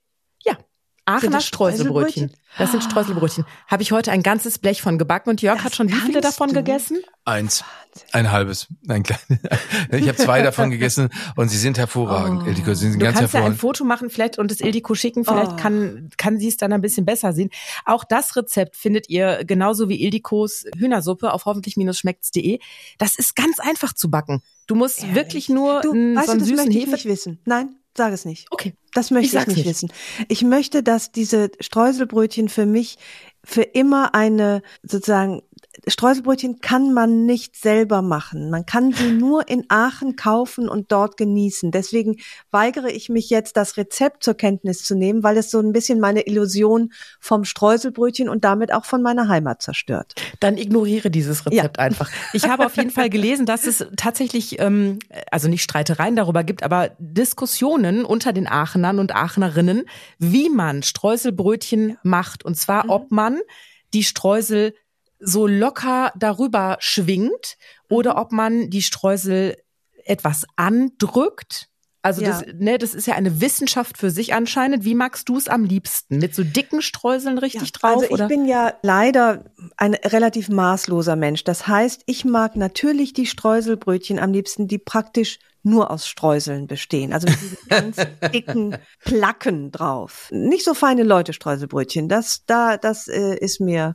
[1.05, 2.29] Aachener das Streuselbrötchen.
[2.31, 2.59] Streuselbrötchen?
[2.59, 2.85] Das sind.
[2.85, 3.45] Streuselbrötchen.
[3.67, 6.21] Habe ich heute ein ganzes Blech von gebacken und Jörg Das hat schon wie viele
[6.21, 6.55] davon du?
[6.55, 6.99] gegessen?
[7.25, 7.65] Eins.
[8.13, 8.69] Ein halbes.
[8.89, 9.23] Ein kleines.
[9.91, 12.43] Ich habe zwei davon gegessen und sie sind hervorragend.
[12.45, 12.49] Oh.
[12.49, 13.61] Ildiko, sie sind Du ganz kannst ja ein hervorragend.
[13.61, 15.57] Foto machen, vielleicht und es Ildiko schicken, vielleicht Oh.
[15.57, 17.51] kann, kann sie es dann ein bisschen besser sehen.
[17.85, 22.59] Auch das Rezept findet ihr genauso wie Ildikos Hühnersuppe auf hoffentlich-schmeckt's.de.
[22.99, 24.43] Das ist ganz einfach zu backen.
[24.67, 25.15] Du musst Ehrlich?
[25.17, 26.91] wirklich nur Du, n- weißt so du, einen das süßen möchte ich Hefe.
[26.93, 27.41] nicht wissen.
[27.45, 28.47] Nein, sag es nicht.
[28.51, 28.75] Okay.
[28.95, 29.67] Das möchte Ich ich, nicht nicht.
[29.67, 29.93] wissen.
[30.29, 32.99] Ich möchte, dass diese Streuselbrötchen für mich
[33.45, 35.43] für immer eine sozusagen
[35.87, 38.51] Streuselbrötchen kann man nicht selber machen.
[38.51, 41.71] Man kann sie nur in Aachen kaufen und dort genießen.
[41.71, 42.17] Deswegen
[42.51, 46.01] weigere ich mich jetzt, das Rezept zur Kenntnis zu nehmen, weil es so ein bisschen
[46.01, 50.15] meine Illusion vom Streuselbrötchen und damit auch von meiner Heimat zerstört.
[50.41, 52.11] Dann ignoriere dieses Rezept einfach.
[52.33, 54.99] Ich habe auf jeden Fall gelesen, dass es tatsächlich, ähm,
[55.31, 59.85] also nicht Streitereien darüber gibt, aber Diskussionen unter den Aachenern und Aachenerinnen,
[60.19, 62.45] wie man Streuselbrötchen macht.
[62.45, 63.41] Und zwar, ob man
[63.93, 64.75] die Streusel
[65.25, 67.57] so locker darüber schwingt
[67.89, 69.57] oder ob man die Streusel
[70.05, 71.69] etwas andrückt.
[72.05, 72.31] Also Ja.
[72.31, 74.85] das, ne, das ist ja eine Wissenschaft für sich anscheinend.
[74.85, 76.19] Wie magst du es am liebsten?
[76.19, 77.93] Mit so dicken Streuseln richtig drauf?
[77.93, 78.27] Also ich oder?
[78.27, 79.45] bin ja leider
[79.77, 81.45] ein relativ maßloser Mensch.
[81.45, 87.13] Das heißt, ich mag natürlich die Streuselbrötchen am liebsten, die praktisch nur aus Streuseln bestehen.
[87.13, 87.97] Also mit diesen ganz
[88.33, 90.29] dicken Placken drauf.
[90.31, 92.09] Nicht so feine Leute Streuselbrötchen.
[92.09, 93.95] Das da das äh, ist mir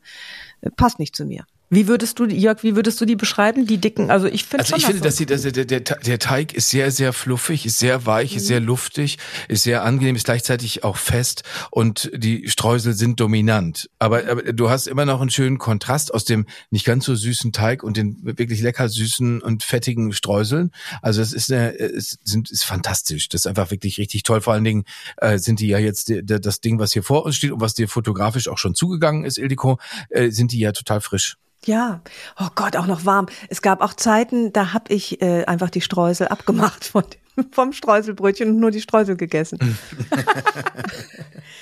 [0.61, 1.45] äh, passt nicht zu mir.
[1.69, 4.09] Wie würdest du, Jörg, wie würdest du die beschreiben, die dicken?
[4.09, 6.69] Also ich finde Also schon, ich finde, dass die, dass der, der, der Teig ist
[6.69, 9.17] sehr, sehr fluffig, ist sehr weich, ist sehr luftig,
[9.49, 13.89] ist sehr angenehm, ist gleichzeitig auch fest und die Streusel sind dominant.
[13.99, 17.51] Aber, aber du hast immer noch einen schönen Kontrast aus dem nicht ganz so süßen
[17.51, 20.71] Teig und den wirklich lecker süßen und fettigen Streuseln.
[21.01, 23.27] Also es ist, eine, es sind, ist fantastisch.
[23.27, 24.39] Das ist einfach wirklich richtig toll.
[24.39, 24.85] Vor allen Dingen
[25.17, 27.73] äh, sind die ja jetzt die, das Ding, was hier vor uns steht und was
[27.73, 31.35] dir fotografisch auch schon zugegangen ist, Ildiko, äh, sind die ja total frisch.
[31.65, 32.01] Ja,
[32.39, 33.27] oh Gott, auch noch warm.
[33.49, 37.03] Es gab auch Zeiten, da habe ich äh, einfach die Streusel abgemacht von
[37.35, 39.59] dem, vom Streuselbrötchen und nur die Streusel gegessen.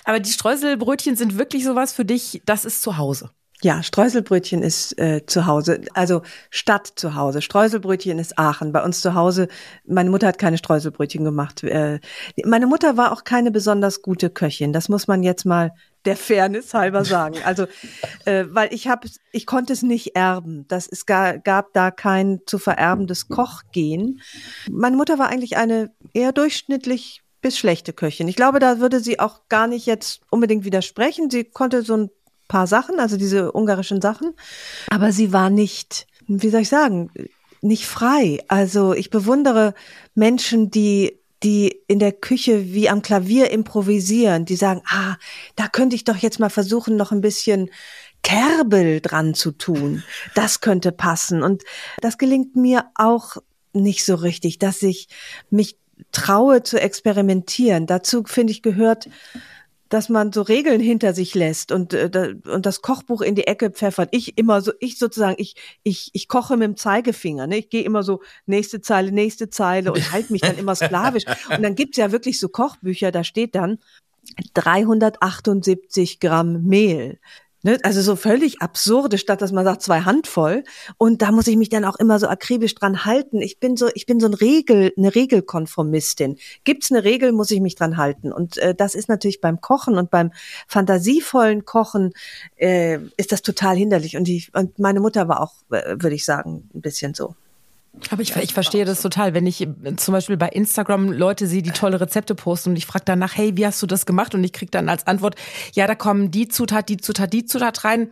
[0.03, 3.31] aber die Streuselbrötchen sind wirklich sowas für dich, das ist zu Hause.
[3.61, 7.41] Ja, Streuselbrötchen ist äh, zu Hause, also Stadt zu Hause.
[7.41, 8.73] Streuselbrötchen ist Aachen.
[8.73, 9.47] Bei uns zu Hause,
[9.85, 11.63] meine Mutter hat keine Streuselbrötchen gemacht.
[11.63, 11.99] Äh,
[12.43, 14.73] meine Mutter war auch keine besonders gute Köchin.
[14.73, 15.71] Das muss man jetzt mal
[16.05, 17.37] der Fairness halber sagen.
[17.43, 17.65] Also,
[18.25, 20.65] äh, weil ich habe, ich konnte es nicht erben.
[20.67, 24.21] Das es ga, gab da kein zu vererbendes Kochgehen.
[24.69, 28.27] Meine Mutter war eigentlich eine eher durchschnittlich bis schlechte Köchin.
[28.27, 31.29] Ich glaube, da würde sie auch gar nicht jetzt unbedingt widersprechen.
[31.29, 32.09] Sie konnte so ein
[32.47, 34.33] paar Sachen, also diese ungarischen Sachen,
[34.89, 37.09] aber sie war nicht, wie soll ich sagen,
[37.61, 38.39] nicht frei.
[38.47, 39.73] Also ich bewundere
[40.13, 45.15] Menschen, die die in der Küche wie am Klavier improvisieren, die sagen, ah,
[45.55, 47.69] da könnte ich doch jetzt mal versuchen, noch ein bisschen
[48.23, 50.03] Kerbel dran zu tun.
[50.33, 51.43] Das könnte passen.
[51.43, 51.61] Und
[52.01, 53.37] das gelingt mir auch
[53.73, 55.07] nicht so richtig, dass ich
[55.51, 55.77] mich
[56.11, 57.85] traue zu experimentieren.
[57.85, 59.07] Dazu, finde ich, gehört,
[59.89, 63.69] dass man so Regeln hinter sich lässt und äh, und das Kochbuch in die Ecke
[63.69, 64.09] pfeffert.
[64.11, 67.47] Ich immer so, ich sozusagen, ich ich ich koche mit dem Zeigefinger.
[67.47, 67.57] Ne?
[67.57, 71.25] Ich gehe immer so nächste Zeile, nächste Zeile und halte mich dann immer sklavisch.
[71.49, 73.79] Und dann gibt's ja wirklich so Kochbücher, da steht dann
[74.53, 77.19] 378 Gramm Mehl.
[77.65, 77.79] Ne?
[77.81, 80.63] Also so völlig absurde, statt dass man sagt zwei Handvoll.
[80.99, 83.41] Und da muss ich mich dann auch immer so akribisch dran halten.
[83.41, 86.37] Ich bin so, ich bin so ein Regel, eine Regelkonformistin.
[86.63, 88.31] Gibt's eine Regel, muss ich mich dran halten.
[88.31, 90.31] Und äh, das ist natürlich beim Kochen und beim
[90.67, 92.13] fantasievollen Kochen
[92.55, 94.15] äh, ist das total hinderlich.
[94.15, 97.33] Und, ich, und meine Mutter war auch, äh, würde ich sagen, ein bisschen so.
[98.09, 101.71] Aber ich, ich verstehe das total, wenn ich zum Beispiel bei Instagram Leute sehe, die
[101.71, 104.35] tolle Rezepte posten und ich frage danach, hey, wie hast du das gemacht?
[104.35, 105.35] Und ich krieg dann als Antwort,
[105.73, 108.11] ja, da kommen die Zutat, die Zutat, die Zutat rein,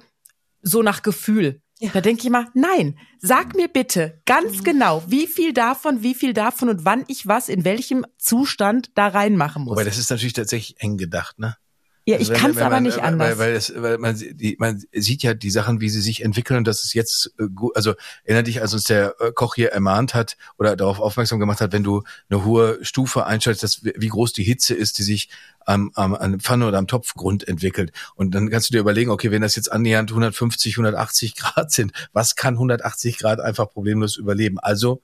[0.62, 1.62] so nach Gefühl.
[1.80, 1.90] Ja.
[1.92, 4.64] Da denke ich immer, nein, sag mir bitte ganz mhm.
[4.64, 9.08] genau, wie viel davon, wie viel davon und wann ich was in welchem Zustand da
[9.08, 9.74] reinmachen muss.
[9.74, 11.58] Aber das ist natürlich tatsächlich eng gedacht, ne?
[12.06, 13.38] Ja, ich also kann es aber nicht anders.
[13.38, 16.58] Weil, weil, es, weil man, die, man sieht ja die Sachen, wie sie sich entwickeln
[16.58, 17.76] und das ist jetzt äh, gut.
[17.78, 17.94] Also
[18.26, 21.72] erinnere dich, als uns der äh, Koch hier ermahnt hat oder darauf aufmerksam gemacht hat,
[21.72, 25.30] wenn du eine hohe Stufe einschaltest, dass, wie groß die Hitze ist, die sich
[25.66, 27.94] am, am, am Pfanne oder am Topfgrund entwickelt.
[28.16, 31.94] Und dann kannst du dir überlegen, okay, wenn das jetzt annähernd 150, 180 Grad sind,
[32.12, 34.60] was kann 180 Grad einfach problemlos überleben?
[34.60, 35.02] Also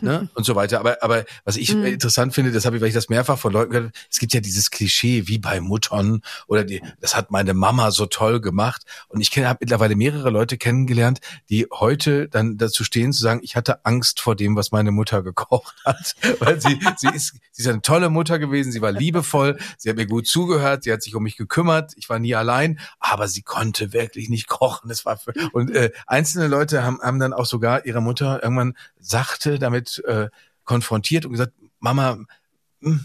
[0.00, 0.28] ne?
[0.34, 0.80] und so weiter.
[0.80, 1.84] Aber, aber was ich mhm.
[1.84, 4.40] interessant finde, das habe ich, weil ich das mehrfach von Leuten gehört es gibt ja
[4.40, 8.82] dieses Klischee wie bei Muttern oder die, das hat meine Mama so toll gemacht.
[9.08, 13.56] Und ich habe mittlerweile mehrere Leute kennengelernt, die heute dann dazu stehen zu sagen, ich
[13.56, 16.14] hatte Angst vor dem, was meine Mutter gekocht hat.
[16.40, 19.96] Weil sie, sie ist, sie ist eine tolle Mutter gewesen, sie war liebevoll, sie hat
[19.96, 23.42] mir gut zugehört, sie hat sich um mich gekümmert, ich war nie allein, aber sie
[23.42, 24.88] konnte wirklich nicht kochen.
[24.88, 28.74] Das war für, und äh, einzelne Leute haben, haben dann auch sogar ihre Mutter irgendwann
[29.00, 30.28] sachte damit äh,
[30.64, 32.18] konfrontiert und gesagt, Mama,
[32.80, 33.00] hm,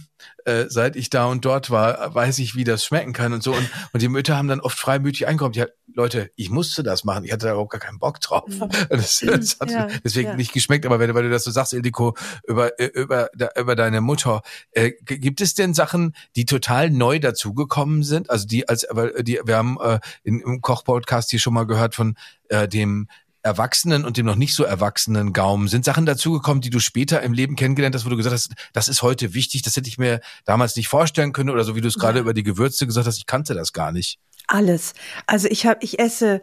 [0.45, 3.53] äh, seit ich da und dort war, weiß ich, wie das schmecken kann und so.
[3.53, 5.53] Und, und die Mütter haben dann oft freimütig eingekommen.
[5.53, 7.23] Ja, Leute, ich musste das machen.
[7.23, 8.43] Ich hatte da überhaupt gar keinen Bock drauf.
[8.89, 10.35] Das, das hat ja, deswegen ja.
[10.35, 10.85] nicht geschmeckt.
[10.85, 12.15] Aber wenn, weil du das so sagst, Ildiko,
[12.47, 18.29] über, über, über deine Mutter, äh, gibt es denn Sachen, die total neu dazugekommen sind?
[18.29, 18.85] Also die als,
[19.21, 22.15] die, wir haben äh, in, im Koch-Podcast hier schon mal gehört von
[22.49, 23.07] äh, dem
[23.43, 25.67] erwachsenen und dem noch nicht so erwachsenen Gaumen?
[25.67, 28.87] Sind Sachen dazugekommen, die du später im Leben kennengelernt hast, wo du gesagt hast, das
[28.87, 31.87] ist heute wichtig, das hätte ich mir damals nicht vorstellen können oder so wie du
[31.87, 32.21] es gerade ja.
[32.21, 34.17] über die Gewürze gesagt hast, ich kannte das gar nicht.
[34.47, 34.93] Alles.
[35.27, 36.41] Also ich habe, ich esse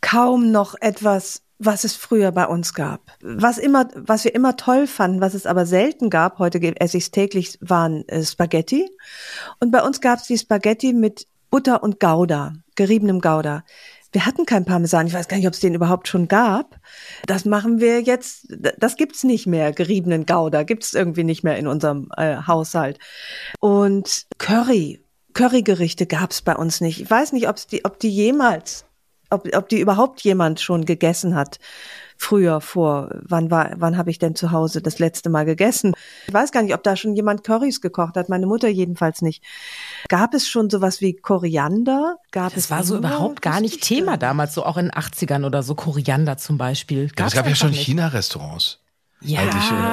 [0.00, 3.00] kaum noch etwas, was es früher bei uns gab.
[3.22, 7.04] Was immer, was wir immer toll fanden, was es aber selten gab, heute esse ich
[7.04, 8.90] es täglich, waren äh, Spaghetti.
[9.60, 13.64] Und bei uns gab es die Spaghetti mit Butter und Gouda, geriebenem Gouda.
[14.12, 15.06] Wir hatten kein Parmesan.
[15.06, 16.78] Ich weiß gar nicht, ob es den überhaupt schon gab.
[17.26, 18.46] Das machen wir jetzt.
[18.78, 19.72] Das gibt's nicht mehr.
[19.72, 22.98] Geriebenen Gouda gibt's irgendwie nicht mehr in unserem äh, Haushalt.
[23.58, 27.00] Und Curry, Currygerichte gab's bei uns nicht.
[27.00, 28.84] Ich weiß nicht, ob's die, ob die jemals,
[29.32, 31.58] ob, ob die überhaupt jemand schon gegessen hat
[32.22, 35.92] früher vor, wann war, wann habe ich denn zu Hause das letzte Mal gegessen?
[36.28, 39.42] Ich weiß gar nicht, ob da schon jemand Currys gekocht hat, meine Mutter jedenfalls nicht.
[40.08, 42.16] Gab es schon sowas wie Koriander?
[42.30, 45.44] Gab das es war so überhaupt gar nicht Thema damals, so auch in den 80ern
[45.44, 47.08] oder so Koriander zum Beispiel.
[47.08, 48.78] Gab's es gab ja schon China-Restaurants.
[49.20, 49.40] Ja,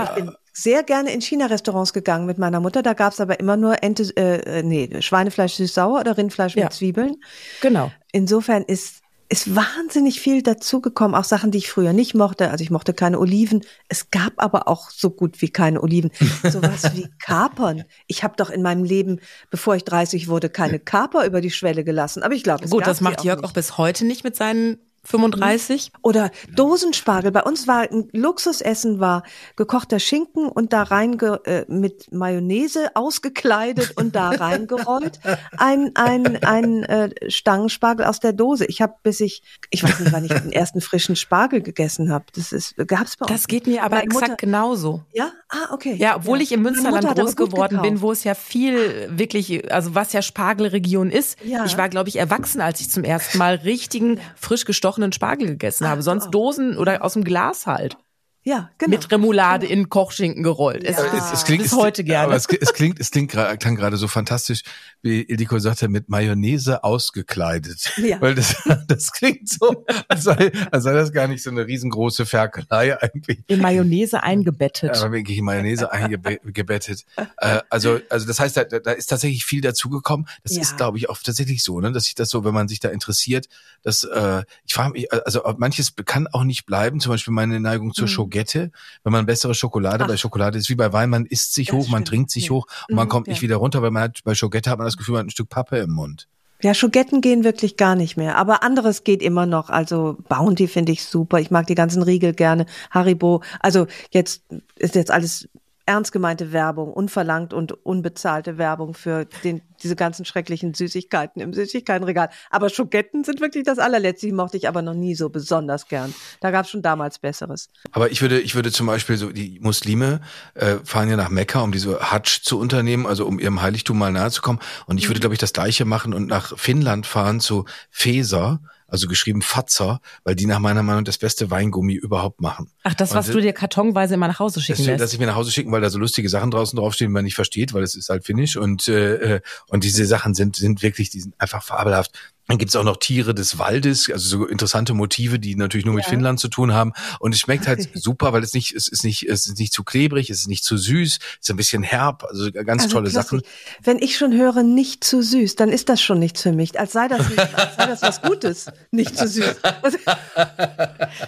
[0.10, 2.84] ich bin sehr gerne in China-Restaurants gegangen mit meiner Mutter.
[2.84, 6.66] Da gab's aber immer nur Ente, äh, nee, Schweinefleisch süß-sauer oder Rindfleisch ja.
[6.66, 7.16] mit Zwiebeln.
[7.62, 7.92] Genau.
[8.12, 12.50] Insofern ist ist wahnsinnig viel dazugekommen, auch Sachen, die ich früher nicht mochte.
[12.50, 13.64] Also ich mochte keine Oliven.
[13.88, 16.10] Es gab aber auch so gut wie keine Oliven.
[16.44, 17.84] Sowas wie Kapern.
[18.08, 19.20] Ich habe doch in meinem Leben,
[19.52, 22.24] bevor ich 30 wurde, keine Kaper über die Schwelle gelassen.
[22.24, 25.92] Aber ich glaube, gut, das macht Jörg auch, auch bis heute nicht mit seinen 35.
[26.02, 27.32] Oder Dosenspargel.
[27.32, 29.24] Bei uns war ein Luxusessen war
[29.56, 35.20] gekochter Schinken und da rein äh, mit Mayonnaise ausgekleidet und da reingerollt.
[35.58, 38.66] Ein ein ein äh, Stangenspargel aus der Dose.
[38.66, 42.26] Ich habe bis ich ich weiß nicht, wann ich den ersten frischen Spargel gegessen habe.
[42.36, 43.32] Das ist gab's bei uns.
[43.32, 45.04] Das geht mir aber Meine exakt Mutter, genauso.
[45.14, 45.32] Ja?
[45.50, 45.96] Ah, okay.
[45.96, 46.44] Ja, obwohl ja.
[46.44, 47.90] ich im Münsterland groß geworden gekauft.
[47.90, 51.38] bin, wo es ja viel wirklich also was ja Spargelregion ist.
[51.44, 51.66] Ja.
[51.66, 55.48] Ich war glaube ich erwachsen, als ich zum ersten Mal richtigen frisch gestochenen gestochenen Spargel
[55.48, 56.02] gegessen habe.
[56.02, 56.32] Sonst.
[56.32, 57.98] Dosen oder aus dem Glas halt.
[58.44, 58.92] Ja, genau.
[58.92, 59.82] Mit Remoulade genau.
[59.82, 60.84] in Kochschinken gerollt.
[60.84, 61.14] Es, ja.
[61.14, 62.28] es, es klingt bis heute gerne.
[62.28, 64.62] Aber es, es klingt, es klingt klang gerade so fantastisch,
[65.02, 67.92] wie Ildiko sagte, mit Mayonnaise ausgekleidet.
[67.98, 68.22] Ja.
[68.22, 68.56] Weil das,
[68.88, 73.44] das klingt so, als sei, als sei das gar nicht so eine riesengroße Ferkelei eigentlich.
[73.48, 74.98] In Mayonnaise eingebettet.
[74.98, 77.06] Aber wirklich in Mayonnaise eingebettet.
[77.38, 80.28] äh, also, also das heißt, da, da ist tatsächlich viel dazugekommen.
[80.44, 80.62] Das ja.
[80.62, 82.88] ist, glaube ich, auch tatsächlich so, ne, dass sich das so, wenn man sich da
[82.88, 83.48] interessiert,
[83.84, 87.02] dass äh, ich frage mich, also manches kann auch nicht bleiben.
[87.02, 88.10] Zum Beispiel meine Neigung zur mhm.
[88.30, 88.72] Schogette,
[89.04, 90.08] wenn man bessere Schokolade, Ach.
[90.08, 91.94] bei Schokolade ist wie bei Wein, man isst sich das hoch, stimmt.
[91.94, 92.52] man trinkt sich ja.
[92.52, 93.34] hoch und man mhm, kommt ja.
[93.34, 95.32] nicht wieder runter, weil man hat, bei Schogette hat man das Gefühl, man hat ein
[95.32, 96.28] Stück Pappe im Mund.
[96.62, 98.36] Ja, Schogetten gehen wirklich gar nicht mehr.
[98.36, 99.70] Aber anderes geht immer noch.
[99.70, 101.40] Also Bounty finde ich super.
[101.40, 102.66] Ich mag die ganzen Riegel gerne.
[102.92, 103.42] Haribo.
[103.62, 104.44] Also jetzt
[104.76, 105.48] ist jetzt alles
[105.90, 112.30] ernst gemeinte Werbung, unverlangt und unbezahlte Werbung für den, diese ganzen schrecklichen Süßigkeiten im Süßigkeitenregal.
[112.52, 114.28] Aber Schoketten sind wirklich das allerletzte.
[114.28, 116.14] Die mochte ich aber noch nie so besonders gern.
[116.42, 117.70] Da gab es schon damals Besseres.
[117.92, 120.22] Aber ich würde, ich würde zum Beispiel so, die Muslime
[120.54, 124.12] äh, fahren ja nach Mekka, um diese Hajj zu unternehmen, also um ihrem Heiligtum mal
[124.12, 124.60] nahe zu kommen.
[124.86, 129.08] Und ich würde, glaube ich, das Gleiche machen und nach Finnland fahren zu Feser also
[129.08, 132.72] geschrieben Fatzer, weil die nach meiner Meinung das beste Weingummi überhaupt machen.
[132.84, 135.02] Ach, das, was und, du dir kartonweise immer nach Hause schicken das, lässt?
[135.02, 137.26] Dass ich mir nach Hause schicken, weil da so lustige Sachen draußen draufstehen, die man
[137.26, 140.82] nicht versteht, weil es ist halt finnisch und äh, äh und diese Sachen sind sind
[140.82, 142.12] wirklich, die sind einfach fabelhaft.
[142.50, 146.06] Dann gibt's auch noch Tiere des Waldes, also so interessante Motive, die natürlich nur mit
[146.06, 146.10] ja.
[146.10, 146.94] Finnland zu tun haben.
[147.20, 149.84] Und es schmeckt halt super, weil es nicht, es ist nicht, es ist nicht zu
[149.84, 153.12] klebrig, es ist nicht zu süß, es ist ein bisschen herb, also ganz also tolle
[153.12, 153.44] Sachen.
[153.84, 156.80] Wenn ich schon höre, nicht zu süß, dann ist das schon nichts für mich.
[156.80, 159.56] Als sei das, nicht, als sei das was Gutes, nicht zu süß.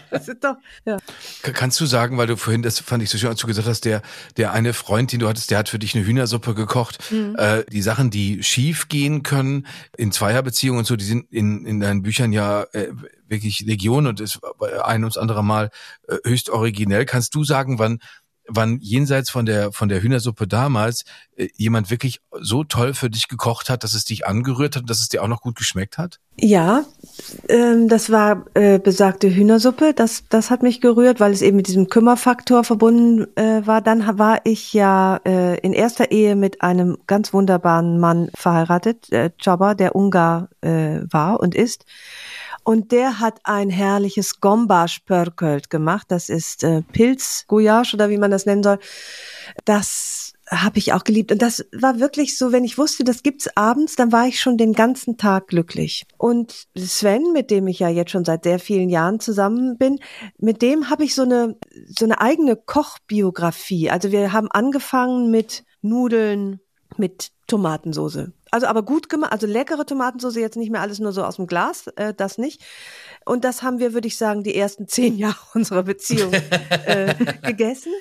[0.10, 0.56] Das ist doch,
[0.86, 0.98] ja.
[1.44, 3.86] Kannst du sagen, weil du vorhin, das fand ich so schön, als du gesagt hast,
[3.86, 4.02] der,
[4.38, 6.98] der eine Freund, den du hattest, der hat für dich eine Hühnersuppe gekocht.
[7.12, 7.36] Mhm.
[7.38, 11.80] Äh, die Sachen, die schief gehen können in Zweierbeziehungen und so, die sind in, in
[11.80, 12.88] deinen Büchern ja äh,
[13.28, 14.40] wirklich Legion und ist
[14.84, 15.70] ein ums andere Mal
[16.08, 17.06] äh, höchst originell.
[17.06, 18.00] Kannst du sagen, wann
[18.54, 23.28] wann jenseits von der von der Hühnersuppe damals äh, jemand wirklich so toll für dich
[23.28, 25.98] gekocht hat, dass es dich angerührt hat und dass es dir auch noch gut geschmeckt
[25.98, 26.20] hat?
[26.38, 26.84] Ja,
[27.50, 29.94] ähm, das war äh, besagte Hühnersuppe.
[29.94, 33.82] Das das hat mich gerührt, weil es eben mit diesem Kümmerfaktor verbunden äh, war.
[33.82, 39.32] Dann war ich ja äh, in erster Ehe mit einem ganz wunderbaren Mann verheiratet, äh,
[39.38, 41.86] Csaba, der Ungar äh, war und ist.
[42.64, 46.08] Und der hat ein herrliches Gombasch-Pörkölt gemacht.
[46.10, 48.80] Das ist äh, Pilz-Gouillage oder wie man das nennen soll.
[49.66, 51.32] Das habe ich auch geliebt.
[51.32, 54.58] Und das war wirklich so, wenn ich wusste, das gibt's abends, dann war ich schon
[54.58, 56.06] den ganzen Tag glücklich.
[56.18, 60.00] Und Sven, mit dem ich ja jetzt schon seit sehr vielen Jahren zusammen bin,
[60.38, 61.56] mit dem habe ich so eine,
[61.88, 63.90] so eine eigene Kochbiografie.
[63.90, 66.60] Also wir haben angefangen mit Nudeln,
[66.98, 68.32] mit Tomatensoße.
[68.50, 71.48] Also aber gut gemacht, also leckere Tomatensoße, jetzt nicht mehr alles nur so aus dem
[71.48, 72.62] Glas, äh, das nicht.
[73.26, 76.34] Und das haben wir, würde ich sagen, die ersten zehn Jahre unserer Beziehung
[76.86, 77.94] äh, gegessen.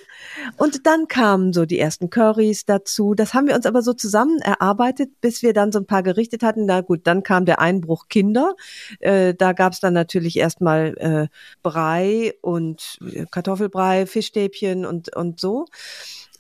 [0.57, 3.14] Und dann kamen so die ersten Currys dazu.
[3.14, 6.42] Das haben wir uns aber so zusammen erarbeitet, bis wir dann so ein paar gerichtet
[6.42, 6.66] hatten.
[6.66, 8.55] Na gut, dann kam der Einbruch Kinder.
[8.98, 11.29] Äh, da gab es dann natürlich erstmal äh,
[11.62, 15.66] Brei und äh, Kartoffelbrei, Fischstäbchen und, und so.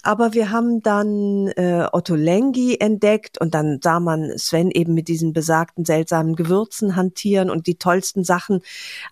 [0.02, 5.08] Aber wir haben dann äh, Otto Lengi entdeckt und dann sah man Sven eben mit
[5.08, 8.62] diesen besagten seltsamen Gewürzen hantieren und die tollsten Sachen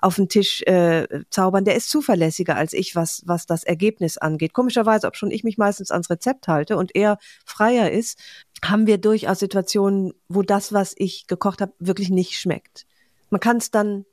[0.01, 1.65] auf den Tisch äh, zaubern.
[1.65, 4.55] Der ist zuverlässiger als ich, was, was das Ergebnis angeht.
[4.55, 8.19] Komischerweise, ob schon ich mich meistens ans Rezept halte und er freier ist,
[8.65, 12.87] haben wir durchaus Situationen, wo das, was ich gekocht habe, wirklich nicht schmeckt.
[13.31, 14.07] Man kann es dann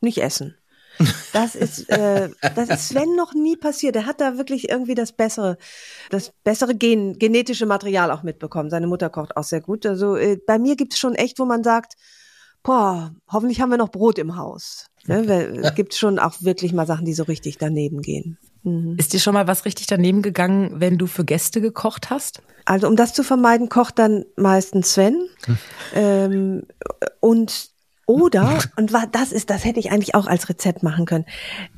[0.00, 0.56] nicht essen.
[1.32, 3.96] Das ist, äh, das ist Sven noch nie passiert.
[3.96, 5.58] Er hat da wirklich irgendwie das bessere,
[6.10, 8.70] das bessere Gen, genetische Material auch mitbekommen.
[8.70, 9.84] Seine Mutter kocht auch sehr gut.
[9.86, 11.94] Also äh, bei mir gibt es schon echt, wo man sagt,
[12.62, 14.86] boah, hoffentlich haben wir noch Brot im Haus.
[15.06, 15.24] Ne?
[15.62, 18.38] Es gibt schon auch wirklich mal Sachen, die so richtig daneben gehen.
[18.64, 18.96] Mhm.
[18.98, 22.42] Ist dir schon mal was richtig daneben gegangen, wenn du für Gäste gekocht hast?
[22.64, 25.28] Also um das zu vermeiden, kocht dann meistens Sven.
[25.44, 25.58] Hm.
[25.94, 26.62] Ähm,
[27.20, 27.70] und
[28.06, 31.26] oder, und das ist, das hätte ich eigentlich auch als Rezept machen können.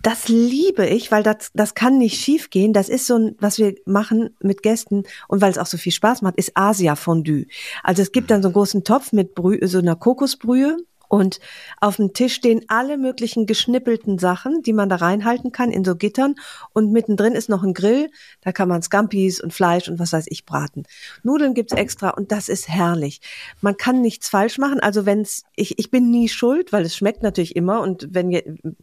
[0.03, 2.75] Das liebe ich, weil das, das kann nicht schief gehen.
[2.75, 5.93] Das ist so ein, was wir machen mit Gästen und weil es auch so viel
[5.93, 7.47] Spaß macht, ist Asia Fondue.
[7.83, 10.77] Also es gibt dann so einen großen Topf mit Brühe, so einer Kokosbrühe
[11.09, 11.40] und
[11.81, 15.97] auf dem Tisch stehen alle möglichen geschnippelten Sachen, die man da reinhalten kann in so
[15.97, 16.35] Gittern.
[16.75, 18.11] Und mittendrin ist noch ein Grill.
[18.42, 20.85] Da kann man Scampis und Fleisch und was weiß ich braten.
[21.23, 23.21] Nudeln gibt's extra und das ist herrlich.
[23.62, 24.81] Man kann nichts falsch machen.
[24.81, 28.31] Also wenn's, ich, ich bin nie schuld, weil es schmeckt natürlich immer und wenn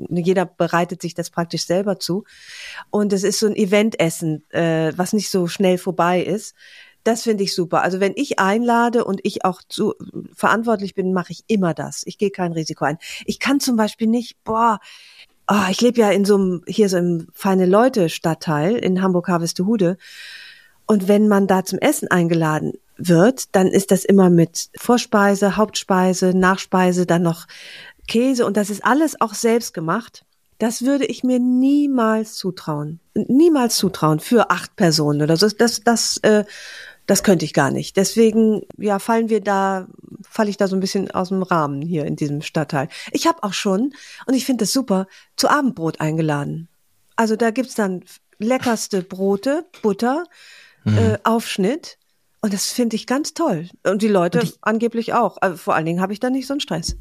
[0.09, 2.23] jeder bereitet sich das praktisch selber zu.
[2.89, 6.55] Und es ist so ein Eventessen, äh, was nicht so schnell vorbei ist.
[7.05, 7.83] Das finde ich super.
[7.83, 9.93] Also wenn ich einlade und ich auch zu,
[10.33, 12.01] verantwortlich bin, mache ich immer das.
[12.05, 12.97] Ich gehe kein Risiko ein.
[13.25, 14.79] Ich kann zum Beispiel nicht, boah,
[15.47, 19.27] oh, ich lebe ja in so einem, hier so im feine Leute Stadtteil in Hamburg
[19.27, 19.97] Harvestehude.
[20.87, 26.35] Und wenn man da zum Essen eingeladen wird, dann ist das immer mit Vorspeise, Hauptspeise,
[26.35, 27.45] Nachspeise, dann noch
[28.07, 30.25] Käse und das ist alles auch selbst gemacht.
[30.57, 32.99] Das würde ich mir niemals zutrauen.
[33.13, 35.47] Niemals zutrauen für acht Personen oder so.
[35.49, 36.45] Das, das, äh,
[37.05, 37.97] das könnte ich gar nicht.
[37.97, 39.87] Deswegen, ja, fallen wir da,
[40.21, 42.89] falle ich da so ein bisschen aus dem Rahmen hier in diesem Stadtteil.
[43.11, 43.93] Ich habe auch schon,
[44.25, 46.67] und ich finde das super, zu Abendbrot eingeladen.
[47.15, 48.03] Also da gibt's dann
[48.39, 50.25] leckerste Brote, Butter,
[50.83, 50.97] mhm.
[50.97, 51.97] äh, Aufschnitt.
[52.41, 53.69] Und das finde ich ganz toll.
[53.83, 55.37] Und die Leute und ich, angeblich auch.
[55.41, 56.95] Also vor allen Dingen habe ich da nicht so einen Stress.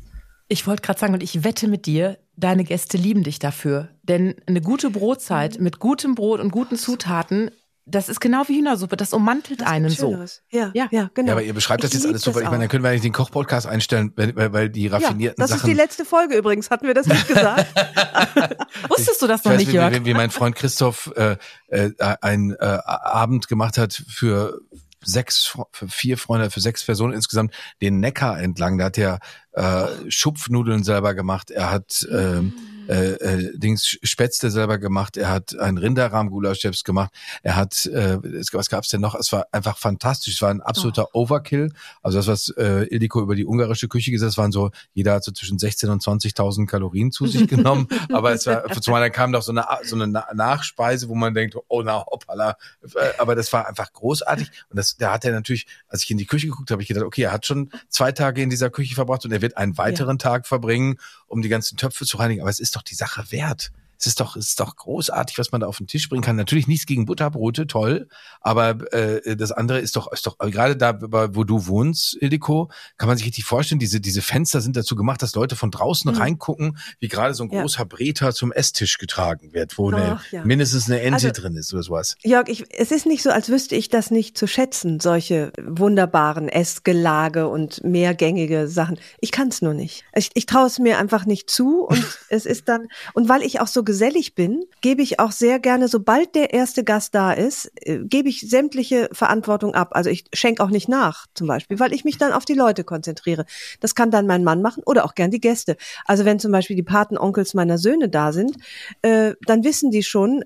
[0.48, 3.88] Ich wollte gerade sagen, und ich wette mit dir, deine Gäste lieben dich dafür.
[4.02, 7.50] Denn eine gute Brotzeit mit gutem Brot und guten Zutaten
[7.86, 10.24] das ist genau wie Hühnersuppe, das ummantelt Was einen so.
[10.50, 10.88] Ja, Ja.
[10.90, 11.28] ja, genau.
[11.28, 12.82] Ja, aber ihr beschreibt das Ich jetzt alles so, weil das ich meine, dann können
[12.82, 15.70] wir eigentlich den Koch-Podcast einstellen, weil, weil, weil die ja, raffinierten das ist Sachen.
[15.70, 17.66] die letzte Folge übrigens, hatten wir das nicht gesagt?
[18.88, 19.92] Wusstest du das Ich noch weiß, nicht, wie, Jörg?
[19.92, 21.36] wie, wie mein Freund Christoph äh,
[21.68, 21.90] äh,
[22.22, 24.60] einen äh, Abend gemacht hat für
[25.04, 28.78] sechs, für vier Freunde, für sechs Personen insgesamt den Neckar entlang.
[28.78, 29.18] Da hat er
[29.52, 31.50] äh, Schupfnudeln selber gemacht.
[31.50, 32.54] Er hat ähm,
[32.88, 35.16] äh, äh, Dings Spätzle selber gemacht.
[35.16, 37.10] Er hat ein Rinderrahmgulasch selbst gemacht.
[37.42, 39.14] Er hat, äh, es, was gab's denn noch?
[39.14, 40.34] Es war einfach fantastisch.
[40.34, 41.72] Es war ein absoluter Overkill.
[42.02, 45.24] Also das, was äh, Ildiko über die ungarische Küche gesagt hat, waren so, jeder hat
[45.24, 47.88] so zwischen 16 und 20.000 Kalorien zu sich genommen.
[48.12, 51.34] Aber es war, zumal dann kam noch so eine, so eine Na- Nachspeise, wo man
[51.34, 52.56] denkt, oh na, hoppala.
[52.94, 54.50] Äh, Aber das war einfach großartig.
[54.70, 57.04] Und das, da hat er natürlich, als ich in die Küche geguckt habe, ich gedacht,
[57.04, 60.18] okay, er hat schon zwei Tage in dieser Küche verbracht und er wird einen weiteren
[60.18, 62.40] Tag verbringen, um die ganzen Töpfe zu reinigen.
[62.40, 63.70] Aber es ist doch die Sache wert.
[63.98, 66.36] Es ist doch, es ist doch großartig, was man da auf den Tisch bringen kann.
[66.36, 68.08] Natürlich nichts gegen Butterbrote, toll.
[68.40, 70.98] Aber äh, das andere ist doch, ist doch gerade da,
[71.34, 75.22] wo du wohnst, Ildiko, kann man sich richtig vorstellen, diese, diese Fenster sind dazu gemacht,
[75.22, 76.18] dass Leute von draußen Mhm.
[76.18, 77.60] reingucken, wie gerade so ein Ja.
[77.62, 80.44] großer Breter zum Esstisch getragen wird, wo eine, Ach, ja.
[80.44, 82.16] mindestens eine Ente Also- drin ist oder sowas.
[82.22, 86.48] Jörg, ich, es ist nicht so, als wüsste ich das nicht zu schätzen, solche wunderbaren
[86.48, 88.98] Essgelage und mehrgängige Sachen.
[89.20, 90.04] Ich kann es nur nicht.
[90.14, 93.60] Ich, ich traue es mir einfach nicht zu und es ist dann, und weil ich
[93.60, 97.70] auch so gesellig bin, gebe ich auch sehr gerne, sobald der erste Gast da ist,
[97.82, 99.90] äh, gebe ich sämtliche Verantwortung ab.
[99.92, 102.84] Also ich schenke auch nicht nach, zum Beispiel, weil ich mich dann auf die Leute
[102.84, 103.44] konzentriere.
[103.80, 105.76] Das kann dann mein Mann machen oder auch gern die Gäste.
[106.04, 108.56] Also wenn zum Beispiel die Patenonkels meiner Söhne da sind,
[109.02, 110.44] äh, dann wissen die schon,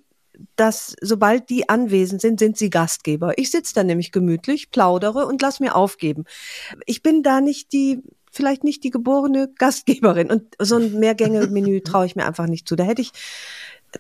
[0.57, 3.36] dass sobald die anwesend sind, sind sie Gastgeber.
[3.39, 6.24] Ich sitze da nämlich gemütlich, plaudere und lass mir aufgeben.
[6.86, 8.03] Ich bin da nicht die,
[8.39, 12.76] vielleicht nicht die geborene Gastgeberin und so ein Mehrgänge-Menü traue ich mir einfach nicht zu.
[12.76, 13.11] Da hätte ich,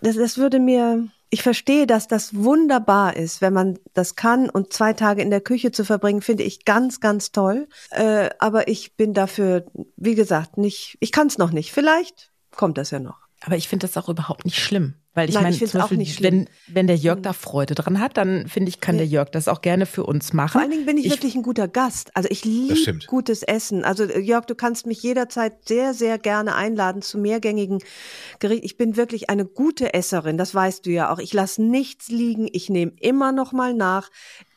[0.00, 4.72] das, das würde mir, ich verstehe, dass das wunderbar ist, wenn man das kann und
[4.72, 7.66] zwei Tage in der Küche zu verbringen, finde ich ganz, ganz toll.
[7.90, 9.66] Äh, aber ich bin dafür,
[9.96, 11.72] wie gesagt, nicht, ich kann es noch nicht.
[11.72, 13.18] Vielleicht kommt das ja noch.
[13.40, 14.94] Aber ich finde das auch überhaupt nicht schlimm.
[15.14, 16.34] Weil ich Nein, meine, ich zum Beispiel, nicht schlimm.
[16.34, 16.46] Mhm.
[16.68, 18.98] wenn, wenn der Jörg da Freude dran hat, dann finde ich, kann Ja.
[19.00, 20.52] der Jörg das auch gerne für uns machen.
[20.52, 22.14] Vor allen Dingen bin ich, wirklich ein guter Gast.
[22.14, 23.84] Also ich liebe gutes Essen.
[23.84, 27.78] Also äh, Jörg, du kannst mich jederzeit sehr, sehr gerne einladen zu mehrgängigen
[28.38, 28.64] Gerichten.
[28.64, 31.18] Ich bin wirklich eine gute Esserin, das weißt du ja auch.
[31.18, 34.10] Ich lasse nichts liegen, ich nehme immer noch mal nach.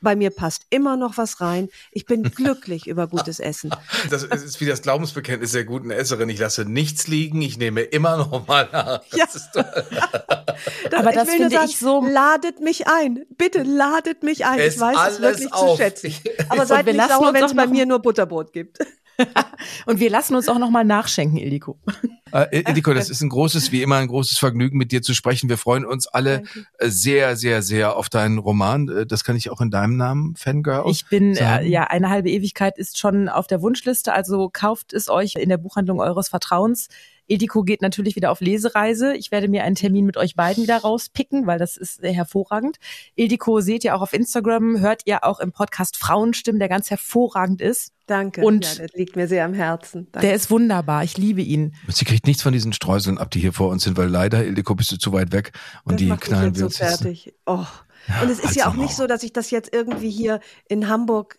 [0.04, 1.70] Bei mir passt immer noch was rein.
[1.92, 3.72] Ich bin glücklich über gutes Essen.
[4.10, 6.28] Das ist wie das Glaubensbekenntnis der guten Esserin.
[6.30, 9.02] Ich lasse nichts liegen, ich nehme immer noch mal nach.
[9.10, 9.26] Das Ja.
[9.26, 9.66] ist toll.
[10.96, 13.26] Aber das will nur finde ich so- Ladet mich ein.
[13.38, 14.60] Bitte ladet mich ein.
[14.60, 15.72] Ich weiß es wirklich auf.
[15.72, 16.14] zu schätzen.
[16.50, 18.80] Aber seid wir nicht sauer, wenn es bei mir nur Butterbrot gibt.
[19.86, 21.78] Und wir lassen uns auch nochmal nachschenken, Ildiko.
[22.32, 25.48] Äh, Ildiko, das ist ein großes, wie immer ein großes Vergnügen, mit dir zu sprechen.
[25.50, 26.66] Wir freuen uns alle Danke.
[26.80, 28.88] äh, sehr, sehr, sehr auf deinen Roman.
[28.90, 30.90] Äh, Das kann ich auch in deinem Namen, Fangirl.
[30.90, 31.68] Ich bin, äh, sagen.
[31.68, 35.58] ja, eine halbe Ewigkeit ist schon auf der Wunschliste, also kauft es euch in der
[35.58, 36.88] Buchhandlung eures Vertrauens.
[37.32, 39.16] Ildiko geht natürlich wieder auf Lesereise.
[39.16, 42.78] Ich werde mir einen Termin mit euch beiden wieder rauspicken, weil das ist sehr hervorragend.
[43.16, 47.62] Ildiko seht ihr auch auf Instagram, hört ihr auch im Podcast Frauenstimmen, der ganz hervorragend
[47.62, 47.94] ist.
[48.06, 48.42] Danke.
[48.42, 50.08] Und- ja, das liegt mir sehr am Herzen.
[50.12, 50.28] Danke.
[50.28, 51.04] Der ist wunderbar.
[51.06, 51.74] Ich liebe ihn.
[51.88, 54.76] Sie kriegt nichts von diesen Streuseln ab, die hier vor uns sind, weil leider, Ildiko,
[54.76, 55.54] bist du zu weit weg
[55.86, 57.34] und das die knallen wir so uns jetzt- fertig.
[57.46, 57.66] Oh.
[58.22, 58.96] Und es ist ja auch nicht mal.
[58.96, 61.38] so, dass ich das jetzt irgendwie hier in Hamburg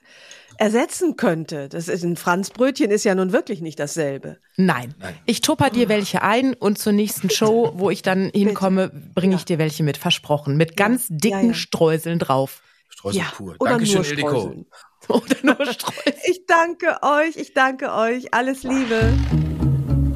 [0.63, 1.69] ersetzen könnte.
[1.69, 4.39] Das ist ein Franzbrötchen ist ja nun wirklich nicht dasselbe.
[4.57, 4.95] Nein.
[5.27, 9.45] Ich tupper dir welche ein und zur nächsten Show, wo ich dann hinkomme, bringe ich
[9.45, 9.97] dir welche mit.
[9.97, 10.57] Versprochen.
[10.57, 11.55] Mit ganz dicken Ja, ja.
[11.55, 12.63] Streuseln drauf.
[12.89, 13.57] Streusel Ja, pur.
[13.59, 14.05] oder Dankeschön, nur.
[14.05, 14.67] Streuseln.
[15.09, 16.15] Oder nur Streusel.
[16.31, 18.33] Ich danke euch, ich danke euch.
[18.33, 19.13] Alles Liebe.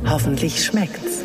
[0.08, 1.24] Hoffentlich schmeckt's.